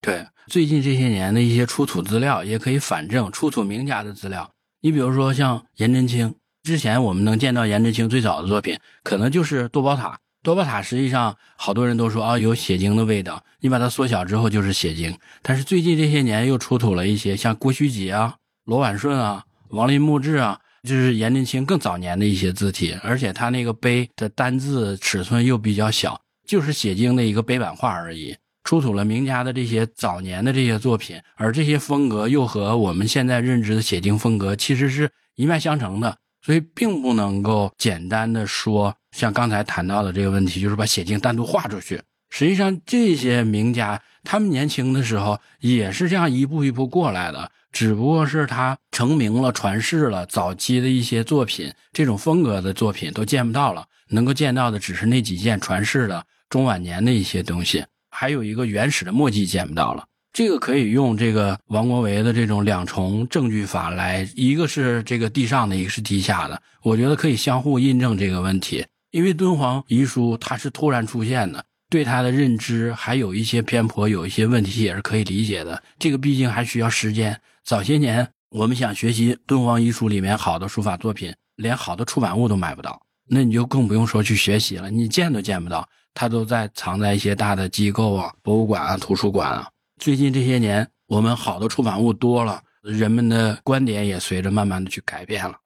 [0.00, 4.50] 对，最近这些年的一些出土资料也可以反证出土名家的资料。
[4.80, 10.18] 你比如说像颜真卿，之前我们能见到颜真卿最早的作品，可能就是多宝塔。
[10.42, 15.16] 多宝塔实际上好多人都说啊有写经的味道，你把它缩小之后就是写经。
[15.40, 18.34] 但是最近这些年又出土了一些像郭虚集啊、
[18.64, 28.36] 罗婉顺啊、王林木志啊，就是颜真卿更早年的一些字体，而且他那个碑的单字尺寸又比较小，就是写经的一个碑版画而已。
[28.64, 36.14] 出土了名家的这些早年的这些作品，而这些风格又和我们现在认知的写经风格其实是一脉相承的，
[36.44, 41.98] 所以并不能够简单的说，像刚才谈到的这个问题，就是把写经单独画出去。
[42.28, 57.84] 实际上，这些名家他们年轻的时候也是这样一步一步过来的，只不过是他成名了、传世了，早期的一些作品，这种风格的作品都见不到了，能够见到的只是那几件传世的中晚年的一些东西。
[58.10, 60.04] 还有一个原始的墨迹见不到了，
[60.34, 68.84] 这个可以用这个王国维的这种两重证据法来，一个是这个地上的，一个是地下的，我觉得可以相互印证这个问题。
[69.12, 75.82] 因为敦煌遗书它是突然出现的，对它的认知还有一些偏颇，有一些问题也是可以理解的。
[75.98, 77.40] 这个毕竟还需要时间。
[77.64, 85.88] 早些年我们想学习敦煌遗书里面好的书法作品，连好的出版物都买不到，那你就更不用说去学习了，你见都见不到。
[86.12, 89.70] 它都在藏在一些大的机构啊、博物馆啊、图书馆啊。
[89.98, 95.56] 最近这些年，我们好的出版物多了，人们的观点也随着慢慢的去改变了。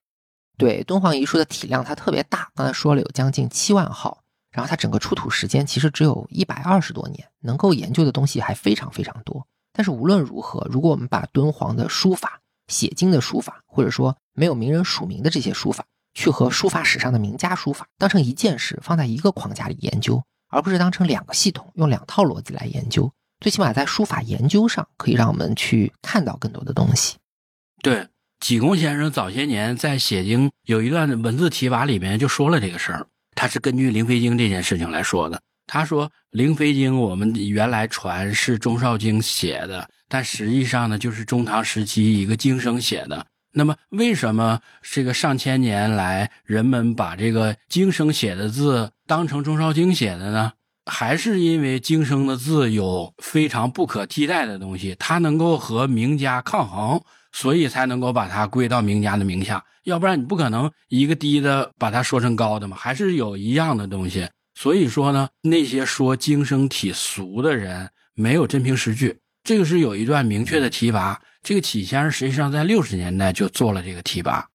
[0.58, 9.46] 对，敦煌遗书的体量它特别大，刚才说了有将近七万号，然后它整个出土时间其实只有一百二十多年，能够研究的东西还非常非常多。
[9.76, 20.22] 但是无论如何，如果我们把敦煌的书法、写经的书法，或者说没有名人署名的这些书法，去和书法史上的名家书法当成一件事，放在一个框架里研究。
[20.48, 23.12] 而不是当成两个系统，用两套逻辑来研究。
[23.40, 27.16] 最起码在书法研究上，可以让我们去看到更多的东西。
[27.82, 28.08] 对，
[28.40, 35.42] 济公先生早些年在写经有一段文字提拔里面就说了这个事儿，他是根据《灵飞经》这件事情来说的。
[35.66, 43.26] 他说，《灵飞经》我们原来传是钟绍经写的，但实际上呢，就是中唐时期一个经生写的。
[43.52, 50.52] 那么，为什么这个上千年来人们把这个经生写的字当成钟绍经写的呢？
[50.84, 57.00] 还是因为经生的字有非常不可替代的东西，它能够和名家抗衡，
[57.32, 59.64] 所以才能够把它归到名家的名下。
[59.82, 64.28] 要不然，你不可能一个低的把它说成高的嘛，还是有一样的东西。
[64.56, 71.20] 所以说呢，那些说经生体俗的人没有真凭实据，这个是有一段明确的提拔。
[71.42, 74.48] 这个启先生实际上在六十年代就做了这个提拔，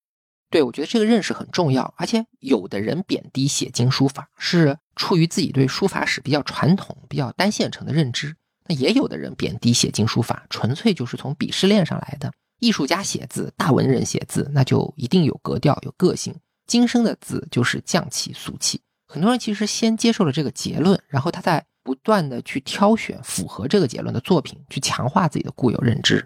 [0.49, 1.93] 对我觉得这个认识很重要。
[1.97, 8.35] 而且有的人贬低写经书法是出于自己对书法史比较传统、比较单线程的认知，
[8.65, 12.33] 那也有的人贬低写经书法，纯粹就是从鄙视链上来的。
[12.59, 16.35] 艺术家写字、大文人写字，那就一定有格调、有个性。
[16.65, 18.81] 今生的字就是匠气、俗气。
[19.11, 26.25] 很多人其实先接受了这个结论，然后他在不断的去挑选符合这个结论的作品，去强化自己的固有认知。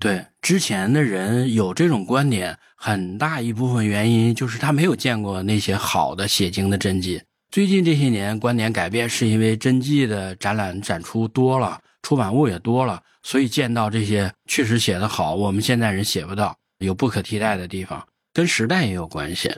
[0.00, 7.22] 对之前的人有这种观点，很大一部分原因就是他没有见过那些好的写经的真迹。
[7.50, 19.54] 最近这些年观点改变，是因为真迹的展览展出多了，出版物也多了，所以见到这些确实写得好，我们现在人写不到，有不可替代的地方，跟时代也有关系。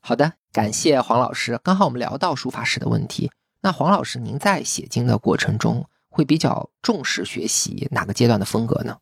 [0.00, 1.58] 好的，感谢黄老师。
[1.64, 3.30] 刚好我们聊到书法史的问题，
[3.62, 8.98] 那黄老师您在写经的过程中会比较重视学习哪个阶段的风格呢？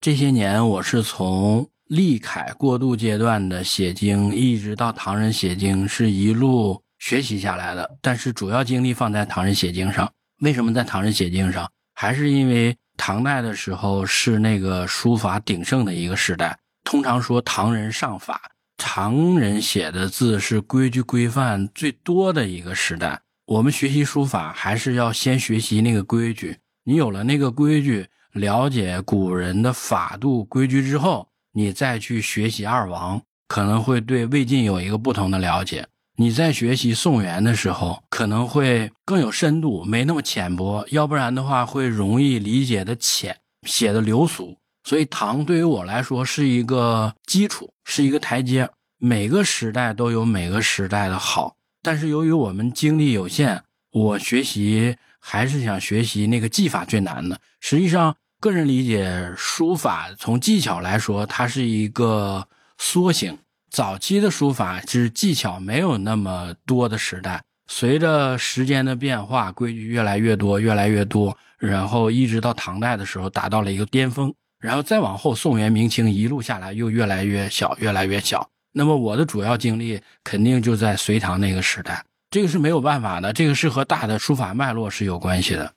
[0.00, 10.12] 这些年，我是从立楷过渡阶段的写经，一直到唐人写经，是一路学习下来的，但是主要精力放在唐人写经上。
[10.40, 11.70] 为什么在唐人写经上？
[11.94, 16.58] 还是因为唐代的时候是那个书法鼎盛的一个时代。
[16.82, 18.40] 通常说唐人上法，
[18.78, 23.20] 唐人写的字是规矩规范最多的一个时代。
[23.44, 26.56] 我们学习书法，还是要先学习那个规矩。
[26.84, 35.84] 你有了那个规矩，了解古人的法度规矩之后，你再去学习二王，可能会对魏晋有一个不同的了解。
[36.16, 40.86] 你在学习宋元的时候，可能会更有深度，没那么浅薄。
[40.90, 44.56] 要不然的话，会容易理解的浅，写的流俗。
[44.88, 48.70] 所以唐对于我来说是一个基础，是一个台阶。
[48.96, 53.62] 每个时代都有每个时代的好，但是由于我们精力有限，
[53.92, 57.38] 我学习还是想学习那个技法最难的。
[57.60, 63.36] 实际上，个人理解书法从技巧来说，它是一个缩形。
[63.70, 78.48] 早期的书法是技巧没有那么多的时代，随着时间的变化，规矩越来越多，越来越多，然后一直到唐代的时候达到了一个巅峰，然后再往后，宋元明清一路下来又越来越小，越来越小。
[78.72, 85.72] 那么我的主要精力肯定就在隋唐那个时代，这个是没有办法的，这个是和大的书法脉络是有关系的。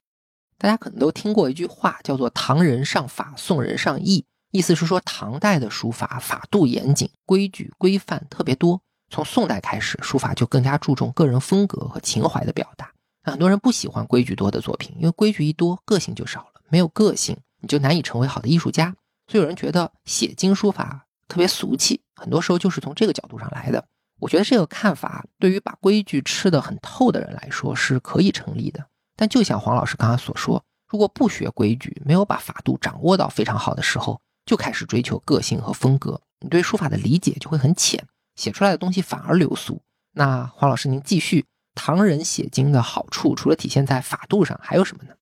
[0.57, 4.25] 大家可能都听过一句话，叫做“唐人上法，宋人上意”。
[4.51, 8.81] 意思是说，唐代的书法法度严谨，规矩规范特别多。
[9.09, 12.91] 从宋代开始，书法就更加注重个人风格和情怀的表达。
[13.23, 16.61] 很多人不喜欢规矩多的作品，因为规矩一多，个性就少了。
[16.69, 18.93] 没有个性，你就难以成为好的艺术家。
[19.27, 23.85] 所以有人觉得写经书法特别俗气，很多时候就是从这个角度上来的。
[24.19, 28.85] 我觉得这个看法对于把规矩吃得很透的人来说是可以成立的。
[29.15, 38.05] 但就像黄老师刚刚所说，如果不学规矩，没有把法度掌握到非常好的时候，就开始追求个性和风格，你对书法的理解就会很浅，
[38.35, 39.81] 写出来的东西反而流俗。
[40.13, 45.13] 那黄老师，您继续，唐人写经的好处，除了体现在法度上，还有什么呢？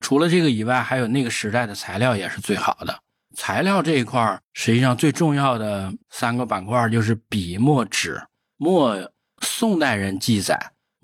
[0.00, 2.98] 除了这个以外，还有那个时代的材料也是最好的。
[3.36, 8.20] 材料这一块实际上最重要的三个板块就是笔墨纸。
[8.56, 8.96] 墨，
[9.42, 10.58] 宋代人记载，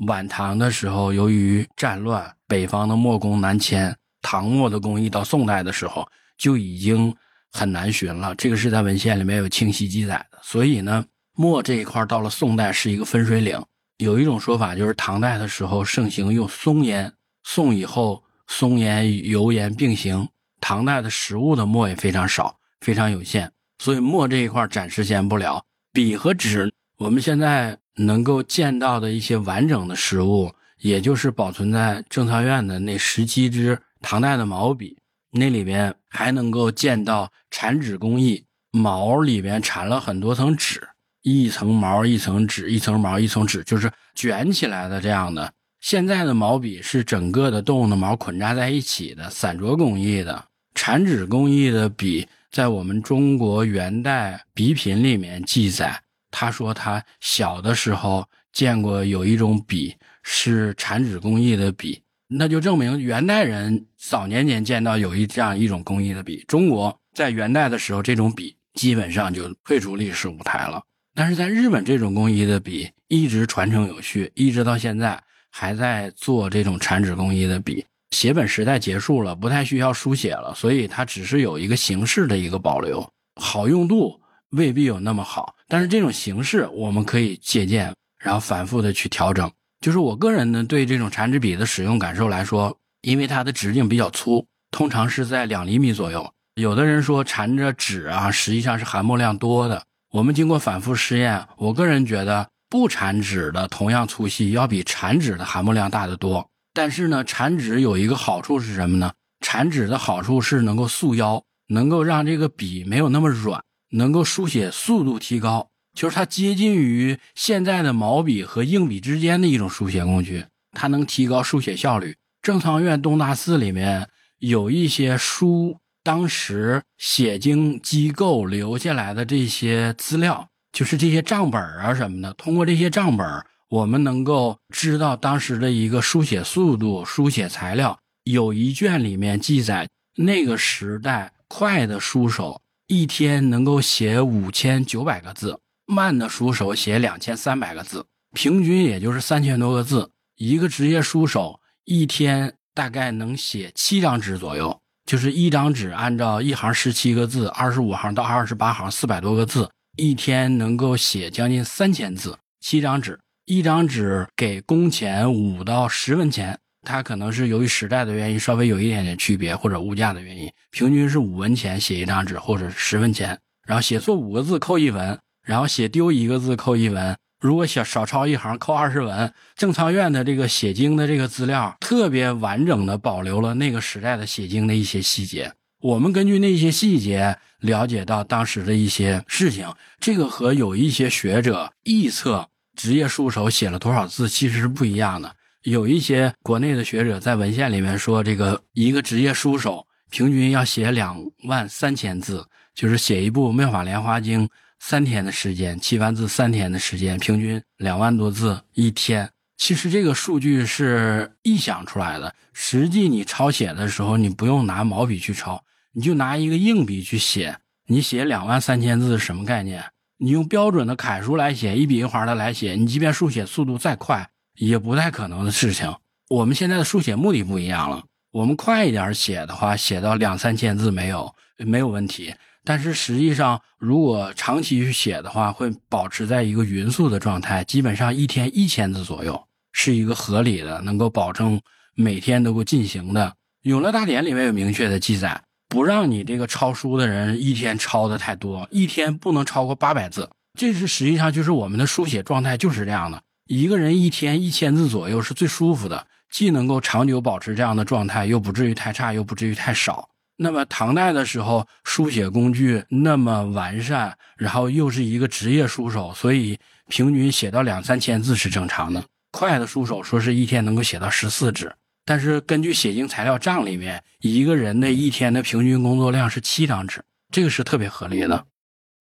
[0.07, 7.15] 晚唐的时候，由于战乱，北方的墨工南迁，唐墨的工艺到宋代的时候就已经。
[7.53, 10.39] 很难寻了，这个是在文献里面有清晰记载的。
[10.43, 11.03] 所以呢，
[11.37, 13.59] 墨这一块到了宋代是一个分水岭。
[13.97, 17.11] 有一种说法就是唐代的时候盛行用松烟，
[17.45, 20.29] 宋以后松烟、油烟并行。
[20.61, 25.65] 唐代的实物的墨也非常少，非常有限，所以墨这一块暂时先不聊。
[25.93, 34.97] 笔和纸，我们现在能够见到的一些完整的实物，也就是保存在正仓院的那十七支唐代的毛笔。
[35.31, 40.89] 那里边还能够见到缠纸工艺，毛里边缠了很多层纸，
[41.23, 45.53] 一层毛一层纸，一层毛一层纸，就是卷起来的这样的。
[45.87, 55.97] 现在的毛笔是整个的动物的毛捆扎在一起的散着工艺的，缠纸工艺的笔，在我们中国元代笔品里面记载，
[56.33, 62.03] 他说他小的时候见过有一种笔是缠纸工艺的笔。
[62.27, 66.45] 那就证明元代人早年间见到有一这样一种工艺的笔。
[66.49, 70.83] 中国在元代的时候，这种笔基本上就退出历史舞台了。
[71.15, 77.85] 但是在日本，这种工艺的笔一直传承有序，一直到现在还在做这种缠纸工艺的笔。
[78.13, 83.07] 写本时代结束了，不太需要书写了，所以它只是有一个形式的一个保留，
[83.41, 84.21] 好用度
[84.51, 85.55] 未必有那么好。
[85.69, 89.51] 但是这种形式我们可以借鉴，然后反复的去调整。
[89.81, 96.33] 就是我个人呢，对这种缠纸笔的使用感受来说，因为它的直径比较粗，通常是在两厘米左右。
[96.55, 99.83] 有的人说缠着纸啊，实际上是含墨量多的。
[100.13, 106.47] 我们经过反复试验，我个人觉得不缠纸的同样粗细要比缠纸的含墨量大得多。
[106.75, 109.11] 但是呢，缠纸有一个好处是什么呢？
[109.41, 113.63] 缠纸的好处是能够束腰，能够让这个笔没有那么软，
[113.93, 115.71] 能够书写速度提高。
[115.95, 122.15] 就是它接近于现在的毛笔和硬笔之间的一种书写工具，它能提高书写效率。
[122.43, 124.07] 正仓院东大寺里面
[124.39, 132.35] 有一些书，当时写经机构留下来的这些资料，就是这些账本啊什么的。
[132.35, 133.27] 通过这些账本，
[133.71, 137.99] 我们能够知道当时的一个书写速度、书写材料。
[138.25, 145.59] 有一卷里面记载，那个时代快的书手一天能够写五千九百个字。
[145.87, 148.05] 慢的书手写两千三百个字，
[148.35, 150.11] 平均也就是三千多个字。
[150.37, 162.39] 一个职业书手一天大概能写七张纸左右，就是一张纸按照一行十七个字，二十五行到二十八行，四百多个字，一天能够写将近三千字。
[162.61, 173.39] 七张纸一张纸给工钱五到十文钱，它可能是由于时代的原因稍微有一点点区别，或者物价的原因，平均是五文钱写一张纸，或者十文钱。
[173.67, 177.17] 然后写错五个字扣一文，然后写丢一个字扣一文。
[177.41, 179.33] 如果写少抄一行扣二十文。
[179.55, 185.53] 正仓院的这个写经的这个资料特别完整的保留了那个时代的写经的一些细节。
[185.87, 192.49] 我们根据那些细节了解到当时的一些事情，这个和有一些学者臆测。
[192.75, 195.33] 职业书手写了多少字，其实是不一样的。
[195.63, 204.45] 有一些国内的学者在文献里面说，这个一个职业书手平均要写两万三千字，就是写一部《妙法莲华经》
[204.81, 209.31] 三天的时间，七万字三天的时间，平均两万多字一天。
[209.57, 215.65] 其实这个数据是臆想出来的，实际你抄写的时候，你不用拿毛笔去抄，
[215.97, 219.83] 你就拿一个硬笔去写，你写两万三千字是什么概念？
[220.19, 224.29] 你用标准的楷书来写，一笔一划的来写，你即便书写速度再快，
[224.59, 225.91] 也不太可能的事情。
[226.29, 232.35] 我们现在的书写目的不一样了，我们快一点写的话，写到两三千字没有没有问题。
[232.63, 239.43] 但是实际上，如果长期去写的话，会保持在一个匀速的状态，基本上一天一千字左右
[239.73, 241.59] 是一个合理的，能够保证
[241.95, 243.29] 每天都够进行的。
[243.63, 245.41] 《永乐大典》里面有明确的记载。
[245.77, 250.27] 不让你这个抄书的人一天抄的太多，一天不能超过八百字。
[250.59, 253.21] 这是实际上就是我们的书写状态就是这样的。
[253.45, 260.09] 一个人一天一千字左右是最舒服的，既能够长久保持这样的状态，又不至于太差，又不至于太少。
[260.39, 266.59] 那么唐代的时候，书写工具那么完善，然后又是一个职业书手，所以
[266.89, 269.05] 平均写到两三千字是正常的。
[269.31, 271.71] 快的书手说是一天能够写到十四纸。
[272.07, 278.47] 但是根据写经材料账里面，一个人的一天的平均工作量是七张纸，这个是特别合理的。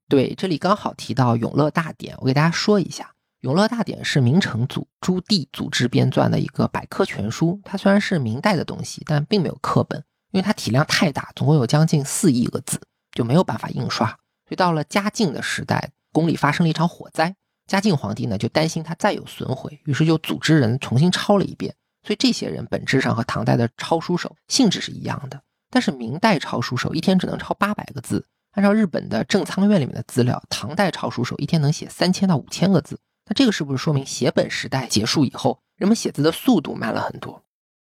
[0.10, 3.04] 对，这里刚好提到《永乐大典》，我给大家说一下，
[3.42, 7.62] 《永乐大典》是明成祖朱棣组织编撰的一个百科全书。
[7.64, 12.82] 它虽然是明代的东西，但并没有课本，因为它体量太大，总共有将近四亿个字，
[13.12, 14.08] 就没有办法印刷。
[14.08, 17.36] 所以到了嘉靖的时代，宫里发生了一场火灾，
[17.68, 21.76] 嘉靖皇帝呢就担心它再有损毁，于是就组织人重新抄了一遍。
[22.06, 25.42] 所以这些人本质上和唐代的抄书手性质是一样的，
[25.72, 28.26] 但是明代抄书手一天只能抄八百个字。
[28.52, 33.00] 按照日本的正仓院里面的资料，唐代抄书手一天能写三千到五千个字。
[33.28, 37.44] 那这个是不是说明写本时代结束以后，人们写字的速度慢了很多？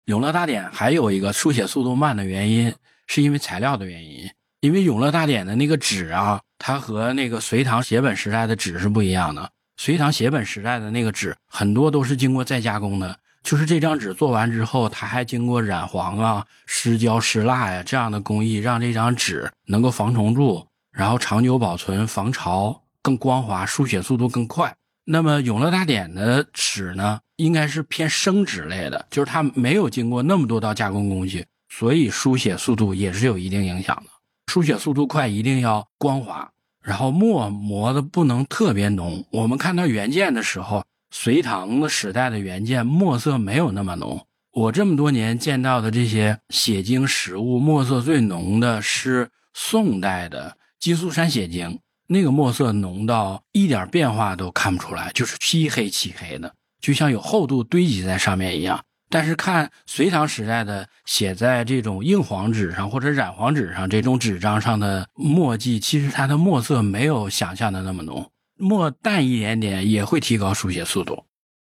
[0.05, 2.73] 永乐大典还有一个书写速度慢的原因，
[3.07, 4.31] 是因为材料的原因。
[4.61, 9.51] 因为永乐大典的那个纸啊，它和那个隋唐写本时代的纸是不一样的。
[9.77, 13.19] 隋唐写本时代的那个纸很多都是经过再加工的。
[13.43, 24.73] 就是这张纸做完之后，它还经过染黄啊、施胶、施蜡呀这样的工艺，让这张纸能够防虫蛀，然后长久保存、防潮、更光滑，书写速度更快。
[25.05, 34.11] 那么永乐大典的纸呢，应该是偏生纸类的，就是它没有经过那么多道加工工序，所以书写速度也是有一定影响的。
[34.47, 36.49] 书写速度快，一定要光滑，
[36.81, 39.25] 然后墨磨的不能特别浓。
[39.33, 40.85] 我们看到原件的时候。
[41.15, 58.83] 隋唐的时代的原件墨色没有那么浓，我这么多年见到的这些写经实物，墨色最浓的是宋代的金粟山写经，那个墨色浓到一点变化都看不出来，就是漆黑漆黑的，就像有厚度堆积在上面一样。
[59.11, 68.32] 但是看隋唐时代的写在这种硬黄纸上或者染黄纸上这种纸张上的墨迹，其实它的墨色没有想象的那么浓。
[68.63, 71.25] 墨淡一点点也会提高书写速度。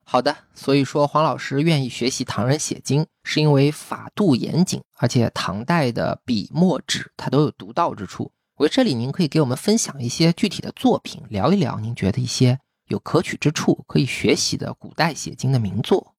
[0.04, 8.30] 好的，所以说黄老师愿意学习唐人写经，是因为法度严谨，而且唐代的笔墨纸它都有独到之处。
[8.56, 12.58] 我觉得这里您可以给我们分享一些具体的作品，聊一聊您觉得一些
[12.88, 16.14] 有可取之处、可以学习的古代写经的名作。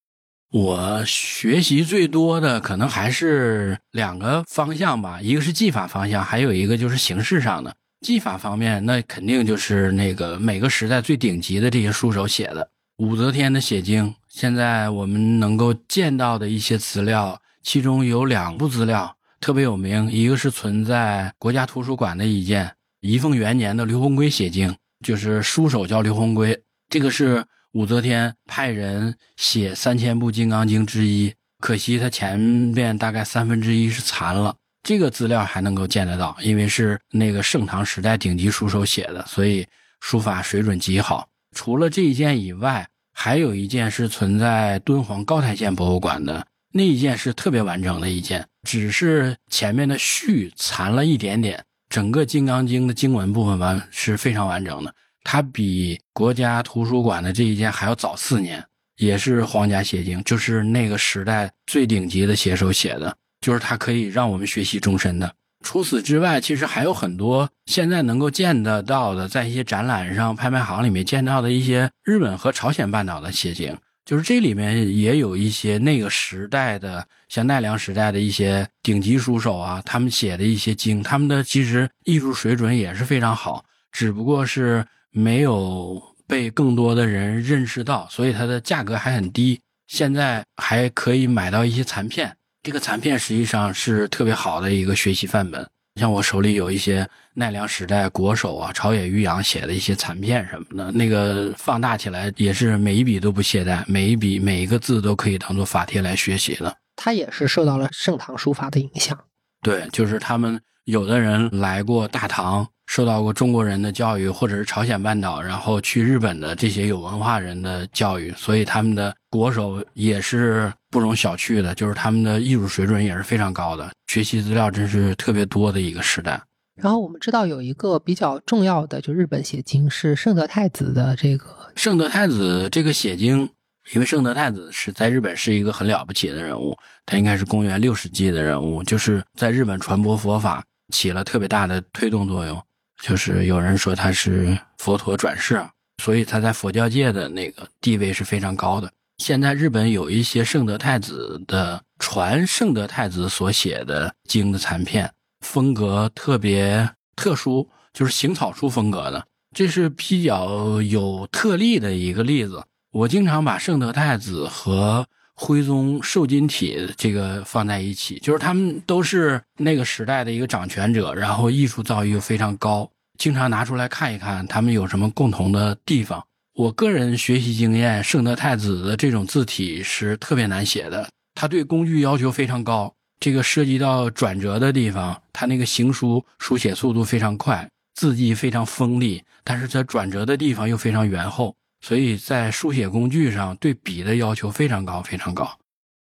[0.52, 7.76] 我学习最多的可能还是两个方向吧，一个是技法方向，还有一个就是形式上的。
[8.06, 12.70] 技法方面，那肯定就是那个每个时代最顶级的这些书手写的。
[12.98, 34.56] 武则天的写经，现在我们能够见到的一些资料，其中有两部资料特别有名，一个是存在国家图书馆的一件仪凤元年的刘鸿圭写经，就是书手叫刘鸿圭，这个是武则天派人写三千部《金刚经》之一，可惜他前面大概三分之一是残了。
[34.86, 39.66] 这个资料还能够见得到，因为是那个盛唐时代顶级书手写的，所以
[40.00, 41.28] 书法水准极好。
[41.56, 54.94] 除了这一件以外，还有一件是存在敦煌高台县博物馆的，那一件是特别完整的一件，只是前面的序残了一点点，整个《金刚经》的经文部分完是非常完整的。
[55.24, 58.64] 它比国家图书馆的这一件还要早四年，
[58.98, 65.32] 也是皇家写经，就是那个时代最顶级的写手写的，就是它可以让我们学习终身的。
[65.64, 89.62] 除此之外，其实还有很多现在能够见得到的，在一些展览上、拍卖行里面见到的一些日本和朝鲜半岛的写经，就是这里面也有一些那个时代的，像奈良时代的一些顶级书手啊，他们写的一些经，他们的其实艺术水准也是非常好，只不过是没有被更多的人认识到，所以它的价格还很低。
[89.86, 92.36] 现在还可以买到一些残片。
[92.66, 95.64] 这个残片实际上是特别好的一个学习范本，
[96.02, 106.76] 像我手里有一些奈良时代国手啊朝野裕阳写的一些残片什么的，那个放大起来也是每一笔都不懈怠，每一笔每一个字都可以当做法帖来学习的。
[106.96, 109.16] 他也是受到了盛唐书法的影响，
[109.62, 112.68] 对，就是他们有的人来过大唐。
[112.88, 126.42] 受到过中国人的教育，或者是朝鲜半岛，然后去日本的这些有文化人的教育，所以他们的国手也是不容小觑的，就是他们的艺术水准也是非常高的，学习资料真是特别多的一个时代。
[126.82, 133.50] 然后我们知道有一个比较重要的，就日本写经是圣德太子的这个圣德太子这个写经，
[133.94, 140.64] 因为圣德太子是在日本是一个很了不起的人物，他应该是公元六世纪的人物，就是在日本传播佛法
[140.94, 142.62] 起了特别大的推动作用。
[143.02, 145.62] 就是有人说他是佛陀转世，
[146.02, 148.92] 所以他在佛教界的那个地位是非常高的。
[149.18, 155.10] 现在日本有一些圣德太子的传圣德太子所写的经的残片，
[155.42, 159.26] 风格特别特殊，就是行草书风格的，
[159.56, 162.62] 这是比较有特例的一个例子。
[162.92, 165.06] 我经常把圣德太子和
[165.36, 176.26] 徽宗受金体这个放在一起，就是他们都是那个时代的一个掌权者，然后艺术造诣又非常高，经常拿出来看一看，他们有什么共同的地方。
[176.54, 191.54] 我个人学习经验，圣德太子的这种字体是特别难写的，他对工具要求非常高，这个涉及到转折的地方，他那个行书书写速度非常快，字迹非常锋利，但是在转折的地方又非常圆厚。
[191.86, 195.48] 所以在书写工具上，对笔的要求非常高，非常高。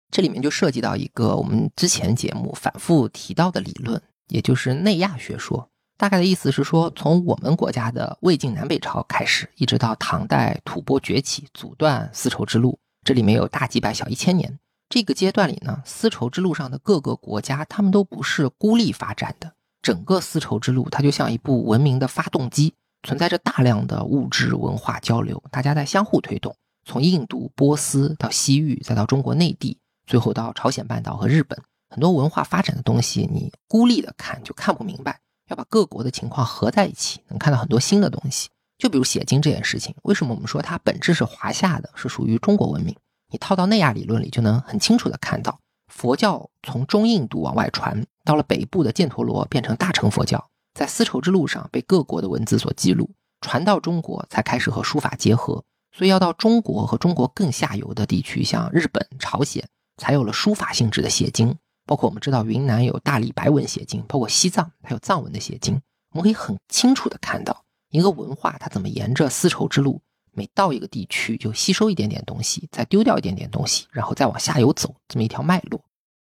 [0.10, 5.70] 这里面就涉及到一个我们之前节目反复提到的理论，也就是内亚学说。
[5.98, 14.58] 大概的意思是说，从我们国家的魏晋南北朝开始，一直到唐代吐蕃崛起，阻断丝绸之路，这里面有大几百小一千年。
[14.88, 22.74] 这个阶段里呢，丝绸之路上的各个国家，他们都不是孤立发展的，整个丝绸之路它就像一部文明的发动机。
[23.04, 26.56] 存在着大量的物质文化交流，大家在相互推动。
[26.86, 31.58] 从印度、波斯到西域，再到中国内地，最后到朝鲜半岛和日本，
[31.90, 35.20] 很多文化发展的东西，你孤立的看就看不明白。
[35.50, 38.50] 要把各国的情况合在一起，能看到很多新的东西。
[38.78, 42.96] 就比如写经这件事情，为什么我们说它本质是华夏的，是属于中国文明？
[43.30, 50.50] 你套到内亚理论里，就能很清楚的看到，佛教从中印度往外传，到了北部的犍陀罗，变成大乘佛教。
[50.74, 53.12] 在丝绸之路上被各国的文字所记录，
[53.42, 55.64] 传到中国才开始和书法结合。
[55.96, 59.64] 所以要到中国和中国更下游的地区，像日本、朝鲜，
[59.98, 61.56] 才有了书法性质的写经。
[61.86, 65.80] 包括我们知道云南有大理白文写经，包括西藏还有藏文的写经。
[66.12, 70.02] 我们可以很清楚的看到一个文化它怎么沿着丝绸之路，
[70.32, 75.84] 每到一个地区就吸收一点点东西，再丢掉一点点东西，然后再往下游走，这么一条脉络。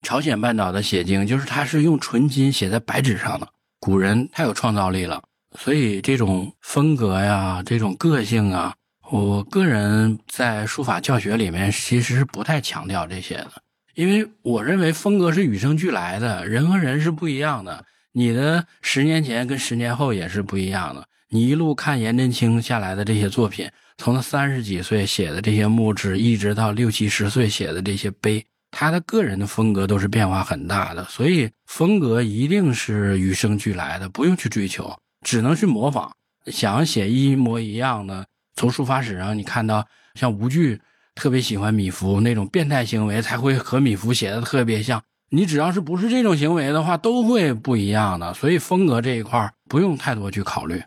[0.01, 3.47] 朝鲜半岛的写经就是它是用纯金写在白纸上的。
[3.79, 5.21] 古人太有创造力了，
[5.59, 8.73] 所以这种风格呀，这种个性啊，
[9.11, 13.51] 我个人在书法教学里面其实是不太强调这些的，
[13.93, 17.85] 因为我认为风格是与生俱来的，人和人是不一样的。
[18.11, 21.05] 你的十年前跟十年后也是不一样的。
[21.29, 28.45] 你一路看颜真卿下来的这些作品，从他三十几岁写的这些墓志，一直到六七十岁写的这些碑。
[28.77, 34.93] 他的个人的风格都是变化很大的，所以风格一定是与生俱来的，不用去追求，
[35.25, 36.11] 只能去模仿。
[36.47, 38.25] 想写一模一样的，
[38.57, 40.81] 从书法史上你看到，像吴巨
[41.15, 45.01] 特别喜欢米芾那种变态行为，才会和米芾写的特别像。
[45.29, 48.33] 你只要是不是这种行为的话，都会不一样的。
[48.33, 50.83] 所以风格这一块不用太多去考虑。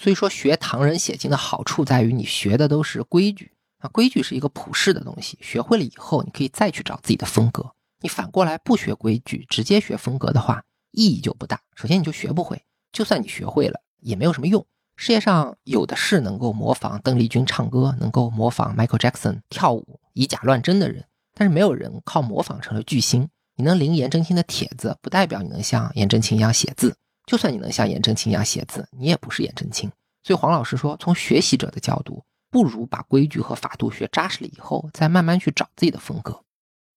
[0.00, 3.50] 所以说，学唐人写经的好处在于，你学的都是规矩。
[3.82, 7.72] 那规矩是一个普世的东西，学会了以后，你可以再去找自己的风格。
[8.00, 10.62] 你反过来不学规矩，直接学风格的话，
[10.92, 11.60] 意义就不大。
[11.74, 12.56] 首先，你就学不会；
[12.92, 14.64] 就算你学会了，也没有什么用。
[14.96, 21.04] 世界上有的是能够模仿邓丽君唱歌，能够模仿 Michael Jackson 跳舞，以假乱真的人，
[21.34, 23.28] 但是没有人靠模仿成了巨星。
[23.56, 26.96] 你能临颜真卿的帖子，不代表你能像颜真卿一样写字。
[27.26, 29.90] 就算你能像颜真卿一样写字，你也不是颜真卿。
[30.22, 36.40] 所以黄老师说，从学习者的角度，不如把规矩和法度学扎实了以后，再慢慢去找自己的风格。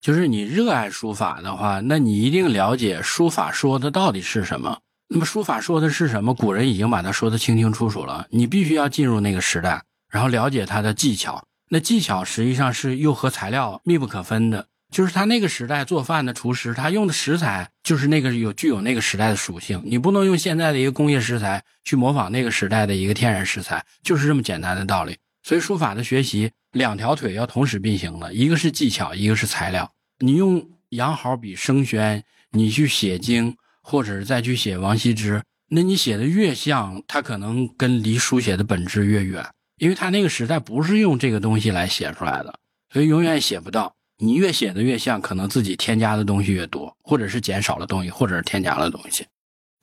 [0.01, 4.79] 就是你热爱书法的话，那你一定了解书法说的到底是什么。
[5.09, 6.33] 那么书法说的是什么？
[6.33, 8.27] 古人已经把它说的清清楚楚了。
[8.29, 11.43] 你必须要进入那个时代，然后了解它的技巧。
[11.69, 14.67] 那技巧实际上是又和材料密不可分的。
[14.91, 19.79] 就是他那个时代做饭的厨师，他用的食材就是那个有具有那个时代的属性。
[19.85, 25.17] 你不能用现在的一个工业食材去模仿那个时代的一个天然食材，就是这么简单的道理。
[25.49, 29.91] 所以书法的学习两条腿要同时并行的，一个是技巧，一个是材料。
[30.19, 39.43] 你用羊毫笔生宣，你去写经，或者是再去写王羲之，那你写的越像，他可能跟离书写的本质越远，
[39.79, 42.53] 因为他那个时代不是用这个东西来写出来的，
[42.93, 43.95] 所以永远写不到。
[44.19, 49.25] 你越写的越像，可能自己添加的东西越多，或者是减少了东西，或者是添加了东西。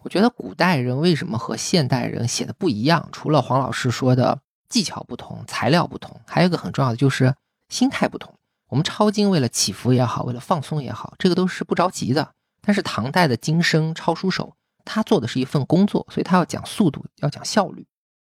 [0.04, 3.08] 我觉得古代人为什么和现代人写的不一样？
[3.10, 4.38] 除了黄老师说的
[4.76, 7.34] 技巧不同、材料不同，还有一个很重要的就是
[7.70, 8.34] 心态不同。
[8.68, 12.30] 我们抄经为了祈福也好，为了放松也好，这个都是不着急的。
[12.60, 14.54] 但是唐代的经生抄书手，
[14.84, 17.86] 他做的是一份工作，所以他要讲速度，要讲效率。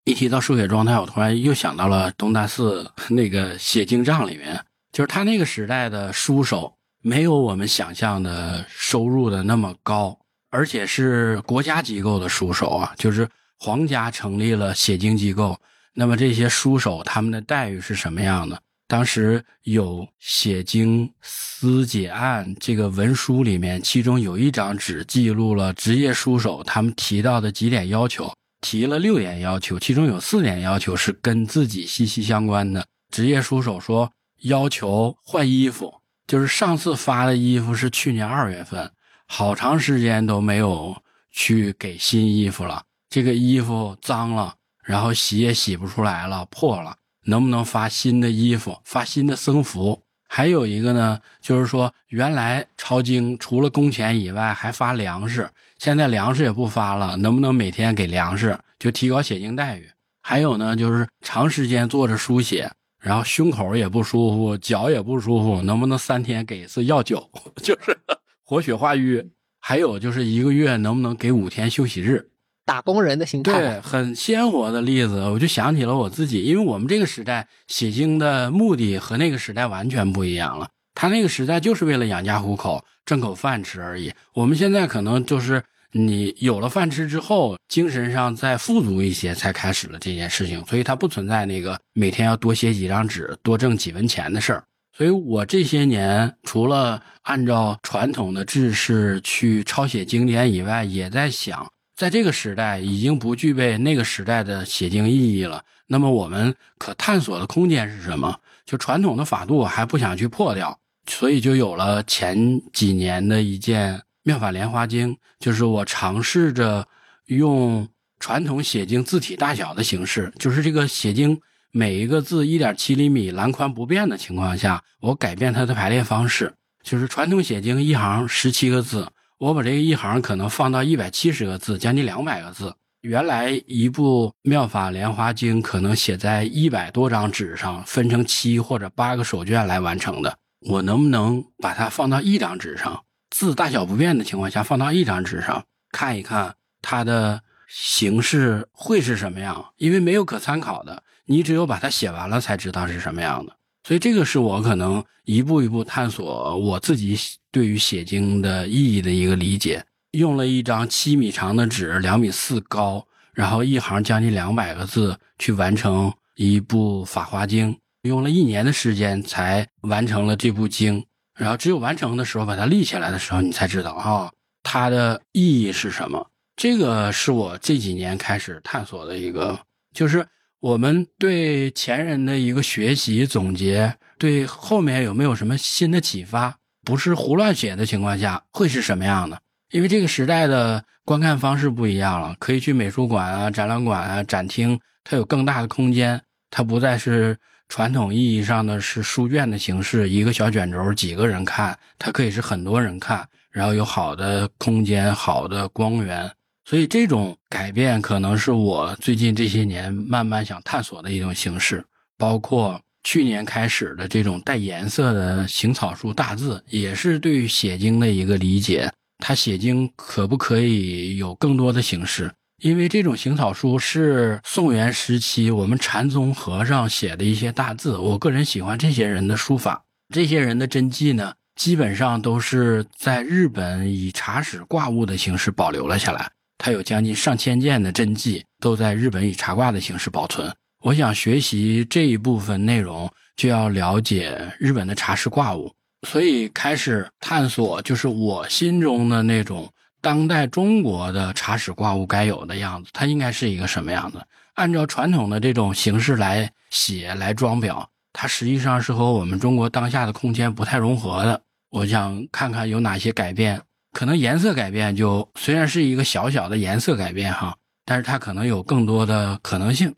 [0.06, 4.64] 一提到书写状态，我突然又想到了东大寺那个写经账里面。
[4.94, 10.18] 就是他那个时代的书手没有我们想象的收入的那么高，
[10.52, 13.28] 而且是国家机构的书手啊，就是
[13.60, 15.60] 皇家成立了写经机构。
[15.94, 18.62] 那么这些书手他们的待遇是什么样的？
[18.88, 32.86] 当时有写经司解案这个文书里面，其中有一张纸记录了职业书手他们提到的几点要求，提了六点要求，其中有四点要求是跟自己息息相关的。
[33.12, 34.12] 职业书手说。
[34.44, 35.94] 要求换衣服，
[36.26, 38.90] 就是上次发的衣服是去年二月份，
[39.28, 40.96] 好长时间都没有
[41.30, 42.82] 去给新衣服了。
[43.10, 44.56] 这个衣服脏了，
[44.90, 46.96] 然后洗也洗不出来了，破了。
[47.26, 50.02] 能不能发新的衣服，发新的僧服？
[50.28, 59.88] 还有一个呢，就是说原来抄经除了工钱以外还发粮食，现在粮食也不发了，能不能每天给粮食，就提高写经待遇？
[60.24, 62.68] 还有呢，就是长时间坐着书写。
[63.00, 67.30] 然后胸口也不舒服，脚也不舒服，能不能三天给一次药酒，
[67.62, 67.96] 就是
[68.44, 69.24] 活血化瘀？
[69.60, 72.28] 还有就是一个月能不能给五天休息日？
[72.70, 80.70] 打工人的心态，对，很鲜活的例子，我就想起了我自己，因为我们这个时代写经的目的和那个时代完全不一样了。
[80.94, 84.14] 他那个时代就是为了养家糊口，挣口饭吃而已。
[84.36, 85.64] 我们现在可能就是。
[85.92, 94.64] 你有了饭吃之后，精神上再富足一些，才开始了这件事情，所以它不存在那个每天要多写几张纸、多挣几文钱的事儿。
[94.96, 101.68] 所以我这些年除了按照传统的制式去抄写经典以外，也在想，
[102.00, 105.62] 在这个时代已经不具备那个时代的写经意义了。
[105.86, 108.40] 那么我们可探索的空间是什么？
[108.66, 114.02] 就传统的法度还不想去破掉，所以就有了前几年的一件。
[114.24, 116.88] 妙法莲华经就是我尝试着
[117.26, 117.86] 用
[118.18, 121.38] 传统写经字体大小的形式，就是这个写经
[121.72, 126.54] 每一个字一点七厘米，栏宽不变的情况下，我改变它的排列方式。
[126.82, 129.06] 就是传统写经一行十七个字，
[129.40, 132.76] 我把这个一行可能放到一百七十个字，将近两百个字。
[133.00, 140.38] 原来一部妙法莲华经可能写在一百多张纸上，分成七或者八个手卷来完成的，
[140.68, 143.02] 我能不能把它放到一张纸上？
[143.30, 149.72] 字大小不变的情况下，放到一张纸上看一看，它的形式会是什么样？
[149.78, 153.56] 因为没有可参考的，你只有把它写完了才知道是什么样的。
[153.90, 157.18] 所以这个是我可能一步一步探索我自己
[157.52, 159.84] 对于写经的意义的一个理解。
[160.12, 163.04] 用了一张七米长的纸，两米四高，
[163.34, 171.04] 然后一行将近两百个字去完成一部《法华经》，用了一年的时间才完成了这部经。
[171.34, 176.30] 然后只有完成的时候，把它立起来的时候，你才知道啊，它的意义是什么。
[176.56, 179.60] 这个是我这几年开始探索的一个，
[179.96, 180.24] 就是
[180.60, 186.58] 我们对前人的一个学习总结，对后面有没有什么新的启发？
[186.84, 189.40] 不是胡乱写的情况下，会是什么样的？
[189.72, 197.38] 因为这个时代的观看方式不一样了，可以去美术馆啊、展览馆啊、展厅，它有更大的空间，它不再是。
[197.72, 206.28] 传统意义上的是书卷的形式，一个小卷轴，几个人看，它可以是很多人看，然后有好的空间、好的光源，
[206.70, 211.84] 所以这种改变可能是我最近这些年慢慢想探索的一种形式。
[212.16, 218.88] 包括去年开始的这种带颜色的行草书大字，也是对写经的一个理解。
[219.18, 222.32] 它写经可不可以有更多的形式？
[222.62, 229.82] 因为这种行草书是宋元时期我们禅宗和尚写的一些大字，我个人喜欢这些人的书法。
[230.14, 236.30] 这些人的真迹呢，基本上都是在日本以茶史挂物的形式保留了下来。
[236.60, 240.54] 它有将近上千件的真迹，都在日本以茶挂的形式保存。
[240.84, 245.74] 我想学习这一部分内容，就要了解日本的茶室挂物，
[246.08, 249.68] 所以开始探索，就是我心中的那种。
[250.02, 254.22] 当代中国的茶史挂物该有的样子，它应该是一个什么样子？
[254.54, 261.42] 按照传统的这种形式来写、来装裱，它实际上是和我们中国当下的空间不太融合的。
[261.70, 263.62] 我想看看有哪些改变，
[263.92, 269.96] 可能颜色改变就虽然是一个小小的颜色改变哈，但是它可能有更多的可能性。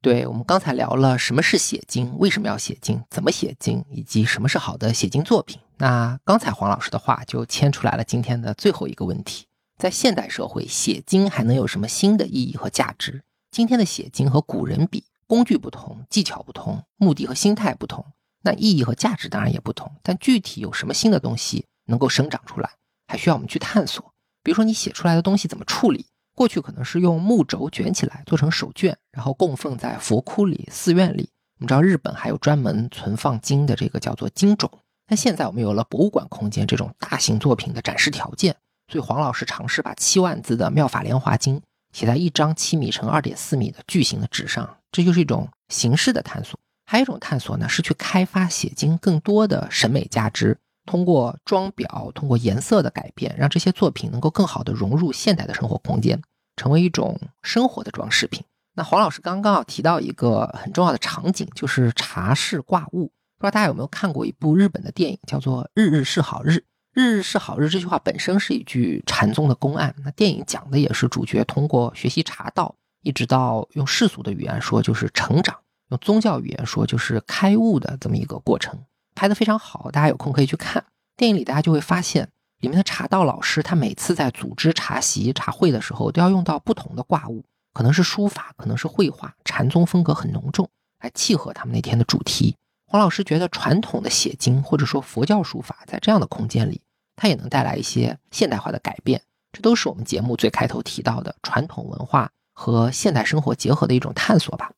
[0.00, 5.58] 对我们刚才聊了什么是写经，为什么要写经，怎么写经，以及什么是好的写经作品。
[5.78, 9.46] 那刚才黄老师的话就牵出来了今天的最后一个问题：
[9.78, 13.22] 在现代社会，写经还能有什么新的意义和价值？
[13.50, 18.04] 今天的写经和古人比，工具不同，技巧不同，目的和心态不同，
[18.42, 19.90] 那意义和价值当然也不同。
[20.02, 22.70] 但具体有什么新的东西能够生长出来，
[23.06, 24.12] 还需要我们去探索。
[24.42, 26.06] 比如说，你写出来的东西怎么处理？
[26.34, 31.30] 过去可能是用木轴卷起来做成手绢，然后供奉在佛窟里、寺院里。
[31.58, 34.68] 我们知道日本还有专门存放经的这个叫做经冢。
[35.06, 38.56] 但现在我们有了博物馆空间这种大型作品的展示条件，
[38.90, 41.56] 所以黄老师尝试把七万字的《妙法莲华经》
[41.92, 46.58] 写在一张七米乘二点四米的巨型的纸上，这就是一种形式的探索。
[46.86, 56.20] 还有一种探索呢，是去开发写经更多的审美价值，通过装裱、通过颜色的改变，让这些作品能够更好的融入现代的生活空间，
[56.56, 58.44] 成为一种生活的装饰品。
[58.74, 63.12] 那黄老师刚刚要提到一个很重要的场景，就是茶室挂物。
[63.38, 66.50] 不知道大家有没有看过一部日本的电影，叫做《日日是好日》。
[66.92, 69.94] 日日是好日这句话本身是一句禅宗的公案。
[70.04, 75.56] 那电影讲的也是主角通过学习茶道，一直到用世俗的语言说就是成长，
[75.90, 78.78] 用宗教语言说就是开悟的这么一个过程，
[79.14, 79.90] 拍得非常好。
[79.90, 80.84] 大家有空可以去看
[81.16, 82.28] 电影里，大家就会发现
[82.60, 90.68] 里面的茶道老师，他每次在组织茶席、茶会的时候，都要用到不同的挂物，可能是书法，可能是绘画，禅宗风格很浓重，
[91.00, 92.56] 来契合他们那天的主题。
[92.86, 96.80] 黄老师觉得，传统的写经或者说佛教书法，在这样的空间里，
[97.16, 99.20] 它也能带来一些现代化的改变。
[99.52, 104.70] 这都是我们节目最开头提到的传统文化和现代生活结合的一种探索吧。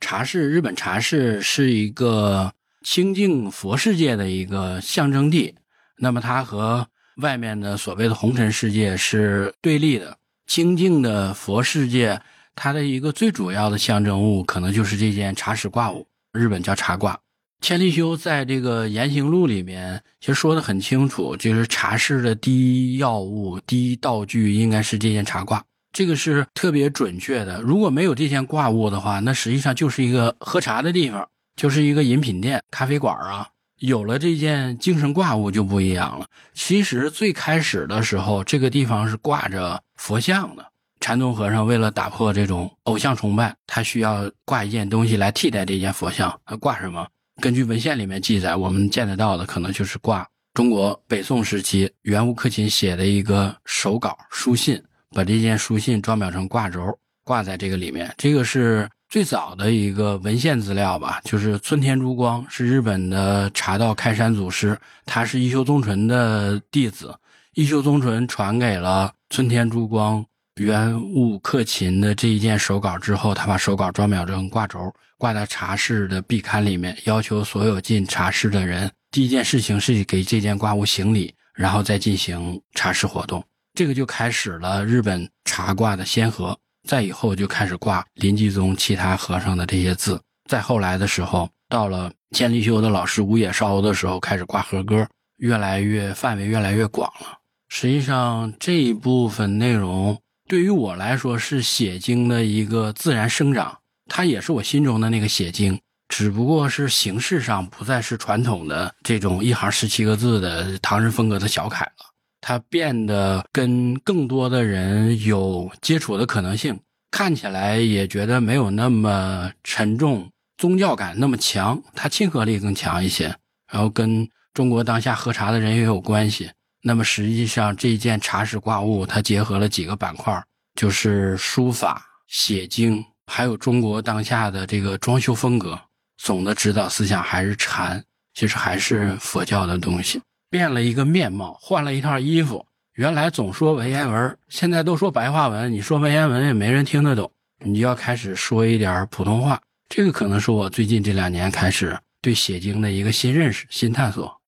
[0.00, 2.52] 茶室，日本茶室是一个
[2.82, 5.54] 清净佛世界的一个象征地，
[5.98, 6.86] 那么它和
[7.16, 10.16] 外面的所谓的红尘世界是对立的。
[10.46, 12.20] 清净的佛世界，
[12.56, 17.18] 它的一个最主要的象征物，可能就是这件茶室挂物，日本叫茶挂。
[17.60, 25.62] 千利休在这个《言行录》里面其实说的很清楚，就是茶室的第一要务、第一道具应该是这件茶挂，
[25.92, 27.60] 这个是特别准确的。
[27.60, 31.28] 如果没有这件挂物的话，那实际上就是一个喝茶的地方，
[31.60, 33.46] 就是一个饮品店、咖啡馆啊。
[33.80, 36.26] 有了这件精神挂物就不一样了。
[36.54, 40.66] 其实最开始的时候，这个地方是挂着佛像的。
[41.00, 46.34] 禅宗和尚为了打破这种偶像崇拜，他需要挂一件东西来替代这件佛像。
[46.46, 47.06] 他挂什么？
[47.42, 54.82] 根据文献里面记载，我们见得到的可能就是挂中国北宋时期袁悟克勤写的一个手稿书信，
[55.14, 58.10] 把这件书信装裱成挂轴，挂在这个里面。
[58.16, 67.12] 这个是最早的一个文献资料吧，就是村田珠光是日本的茶道开山祖师，他是一休宗纯的弟子，
[67.54, 70.24] 一休宗纯传给了村田珠光。
[70.60, 74.78] 原物克勤的这一件手稿之后，他把手稿装裱成挂轴，
[75.18, 83.42] 挂在茶室的壁龛里面，要求所有进茶室的人，第一件事情是给这件挂物行礼，然后再进行茶室活动。
[83.74, 86.56] 这个就开始了日本茶挂的先河。
[86.86, 90.20] 再以后就开始挂临济宗其他和尚的这些字。
[90.48, 97.38] 再后来的时候，到了千利休的老师吴野烧的时候，开始挂和歌，越来越范围越来越广了。
[97.68, 100.18] 实际上这一部分内容。
[100.48, 112.09] 对于我来说，是写经的一个自然生长，它也是我心中的那个写经，只不过是形式上不再是传统的这种一行十七个字的唐人风格的小楷了，
[112.40, 116.78] 它变得跟更多的人有接触的可能性，
[117.10, 123.24] 看起来也觉得没有那么沉重，宗教感那么强，它亲和力更强一些，
[123.70, 126.50] 然后跟中国当下喝茶的人也有关系。
[126.82, 130.42] 那么实际上，这件茶室挂物，它结合了几个板块，
[130.74, 135.78] 就是书法、写经，还有中国当下的这个装修风格。
[136.16, 138.02] 总的指导思想还是禅，
[138.34, 142.66] 其实还是佛教的东西，变了一个面貌，换了一套衣服。
[142.94, 145.72] 原来总说文言文，现在都说白话文。
[145.72, 147.30] 你说文言文也没人听得懂，
[147.64, 149.58] 你就要开始说一点普通话。
[149.88, 154.40] 这个可能是我最近这两年开始对写经的一个新认识、新探索。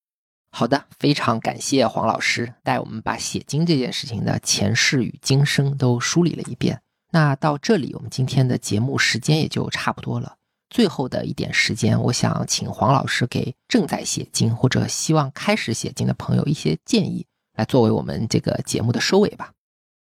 [0.50, 6.82] 好的，非常感谢黄老师带我们把写经这件事情的前世与今生都梳理了一遍。
[7.10, 10.36] 那到这里，我们今天的节目时间也就差不多了。
[10.72, 17.26] 最后的一点时间，我想请黄老师给正在写经或者希望开始写经的朋友一些建议。
[17.54, 19.52] 来作为我们这个节目的收尾吧。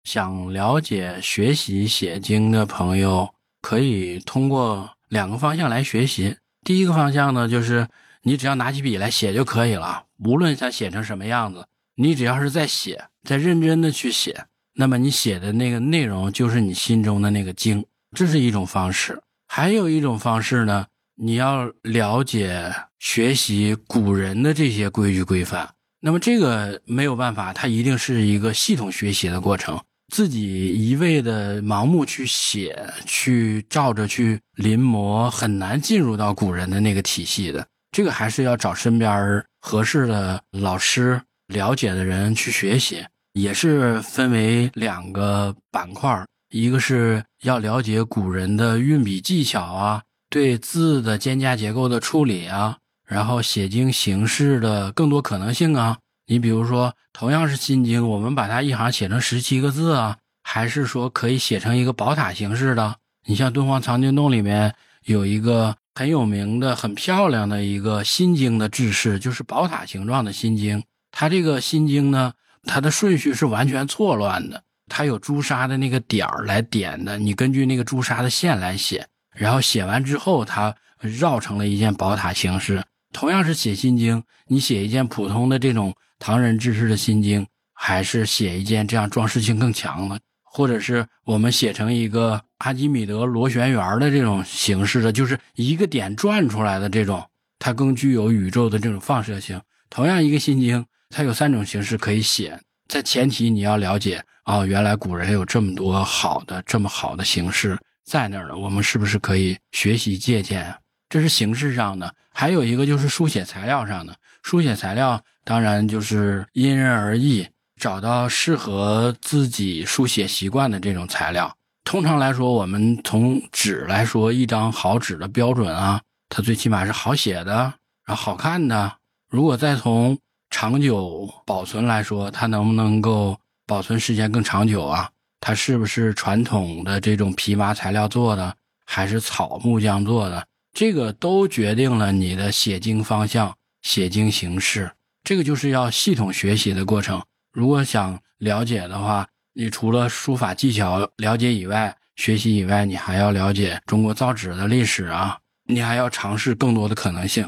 [0.04, 6.36] 想了解学习写经的朋友，可以通过两个方向来学习。
[6.66, 7.88] 第一个方向呢，就是
[8.24, 11.66] 你只要拿起笔来写就可以了，无论它写成什么样子，
[11.96, 19.22] 你只要是在写，在认真的去写，那么你写的那个内容就是你心中的那个经，这是一种方式。
[19.48, 25.68] 还有一种方式呢，你要了解学习古人的这些规矩规范。
[26.00, 29.80] 那么这个没有办法，它一定是一个系统学习的过程。
[30.14, 37.66] 自己一味的盲目去写，去照着去临摹，很难进入到古人的那个体系的。
[37.92, 43.04] 这个还是要找身边合适的老师、了解的人去学习。
[43.34, 52.78] 也是分为两个板块，一个是要了解古人的运笔技巧啊，对字的间架结构的处理啊。
[53.06, 62.96] 然后写经形式的更多可能性啊，你比如说同样是心经，我们把它一行写成十七个字啊，还是说可以写成一个宝塔形式的？
[63.26, 64.76] 你像敦煌藏经洞里面
[65.06, 70.84] 有一个很有名的、很漂亮的一个心经的制式，就是宝塔形状的心经。
[71.12, 72.34] 它这个心经呢，
[72.64, 79.06] 它的顺序是完全错乱的，它有朱砂的那个点儿来点的，你根据那个朱砂的线来写，
[79.36, 82.84] 然后写完之后，它绕成了一件宝塔形式。
[83.14, 97.26] 同样是写心经，你写一件普通的这种唐人制式的心经，还是写一件这样装饰性更强的，或者是我们写成一个阿基米德螺旋圆的这种形式的，就是一个点转出来的这种，
[97.60, 99.60] 它更具有宇宙的这种放射性。
[99.90, 110.74] 同样一个心经，它有三种形式可以写，在前提你要了解哦，原来古人有这么多好的、这么好的形式在那儿呢，我们是不是可以学习借鉴？
[111.10, 112.14] 这是形式上的。
[112.34, 117.46] 还有一个就是书写材料上的，书写材料当然就是因人而异，
[117.76, 121.54] 找到适合自己书写习惯的这种材料。
[121.84, 126.00] 通常来说，我们从纸来说，一张好纸的标准啊，
[126.30, 127.74] 它最起码是好写的，
[128.06, 128.94] 然后好看的。
[129.30, 130.18] 如果再从
[130.50, 133.38] 长久保存来说，它能不能够
[133.68, 135.10] 保存时间更长久啊？
[135.42, 140.48] 它是不是传统的这种皮麻材料做的，还是草木浆做的？
[140.74, 144.90] 这个都决定了你的写经方向、写经形式。
[145.24, 147.22] 这个就是要系统学习的过程。
[147.52, 157.48] 如果想了解的话，你除了书法技巧了解以外，学习以外，你还要了解中国造纸的历史啊，你还要尝试更多的可能性。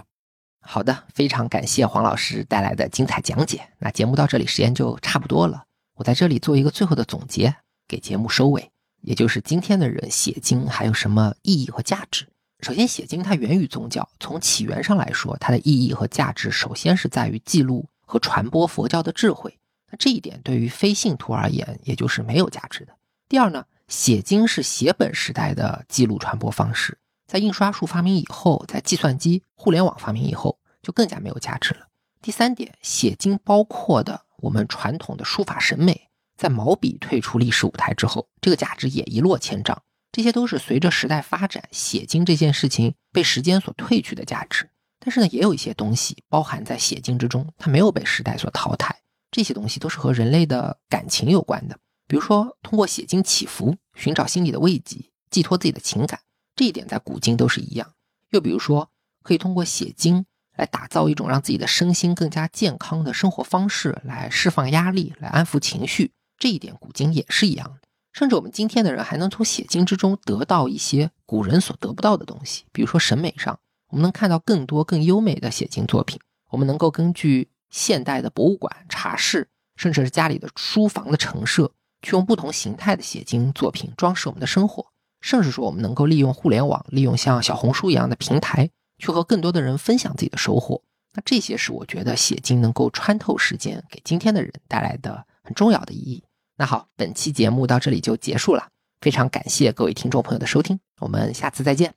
[0.61, 3.61] 好的，非常感谢黄老师带来的精彩讲解。
[3.79, 5.63] 那节目到这里，时间就差不多了。
[5.99, 7.53] 我在这里做一个最后的总结，
[7.85, 8.71] 给节目收尾，
[9.01, 12.25] 也就是今天的人写经还有什么意义和价值？
[12.61, 19.59] 首先，写经它源于宗教，从起源上来说，它的意义和价值，首先是在于记录和传播佛教的智慧。
[19.91, 22.93] 那这一点对于非信徒而言，也就是没有价值的。
[23.27, 26.97] 第二呢，写经是写本时代的记录传播方式，
[27.27, 31.87] 在印刷术发明以后，在计算机、互联网发明以后，就更加没有价值了。
[32.21, 39.81] 第三点，写经包括的我们传统的书法审美，在毛笔退出历史舞台之后，这个价值也一落千丈。
[40.11, 44.69] 这些都是随着时代发展，写经这件事情被时间所褪去的价值。
[44.99, 48.95] 但是呢，也有一些东西包含在写经之中，它没有被时代所淘汰。
[49.31, 56.19] 这些东西都是和人类的感情有关的，比如说通过写经祈福，寻找心理的慰藉，寄托自己的情感，
[56.55, 57.93] 这一点在古今都是一样。
[58.31, 58.89] 又比如说，
[59.21, 60.25] 可以通过写经
[60.59, 67.87] 来打造一种让自己的身心更加健康的生活方式，来释放压力，来安抚情绪，这一点古今也是一样的。
[68.11, 73.57] 甚至我们今天的人还能从写经之中得到一些古人所得不到的东西，比如说审美上，
[73.87, 76.19] 我们能看到更多更优美的写经作品。
[76.49, 81.71] 我们能够根据现代的博物馆、茶室，甚至是家里的书房的陈设，
[82.01, 84.87] 去用不同形态的写经作品装饰我们的生活。
[85.21, 88.69] 甚至说，我们能够利用互联网，利用像小红书一样的平台，
[88.99, 90.83] 去和更多的人分享自己的收获。
[91.13, 96.23] 那这些是我觉得写经能够穿透时间，给今天的人带来的很重要的意义。
[96.55, 98.67] 那好，本期节目到这里就结束了。
[99.01, 101.95] 非常感谢各位听众朋友的收听，我们下次再见。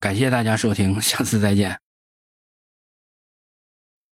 [0.00, 1.89] 感谢大家收听，下次再见。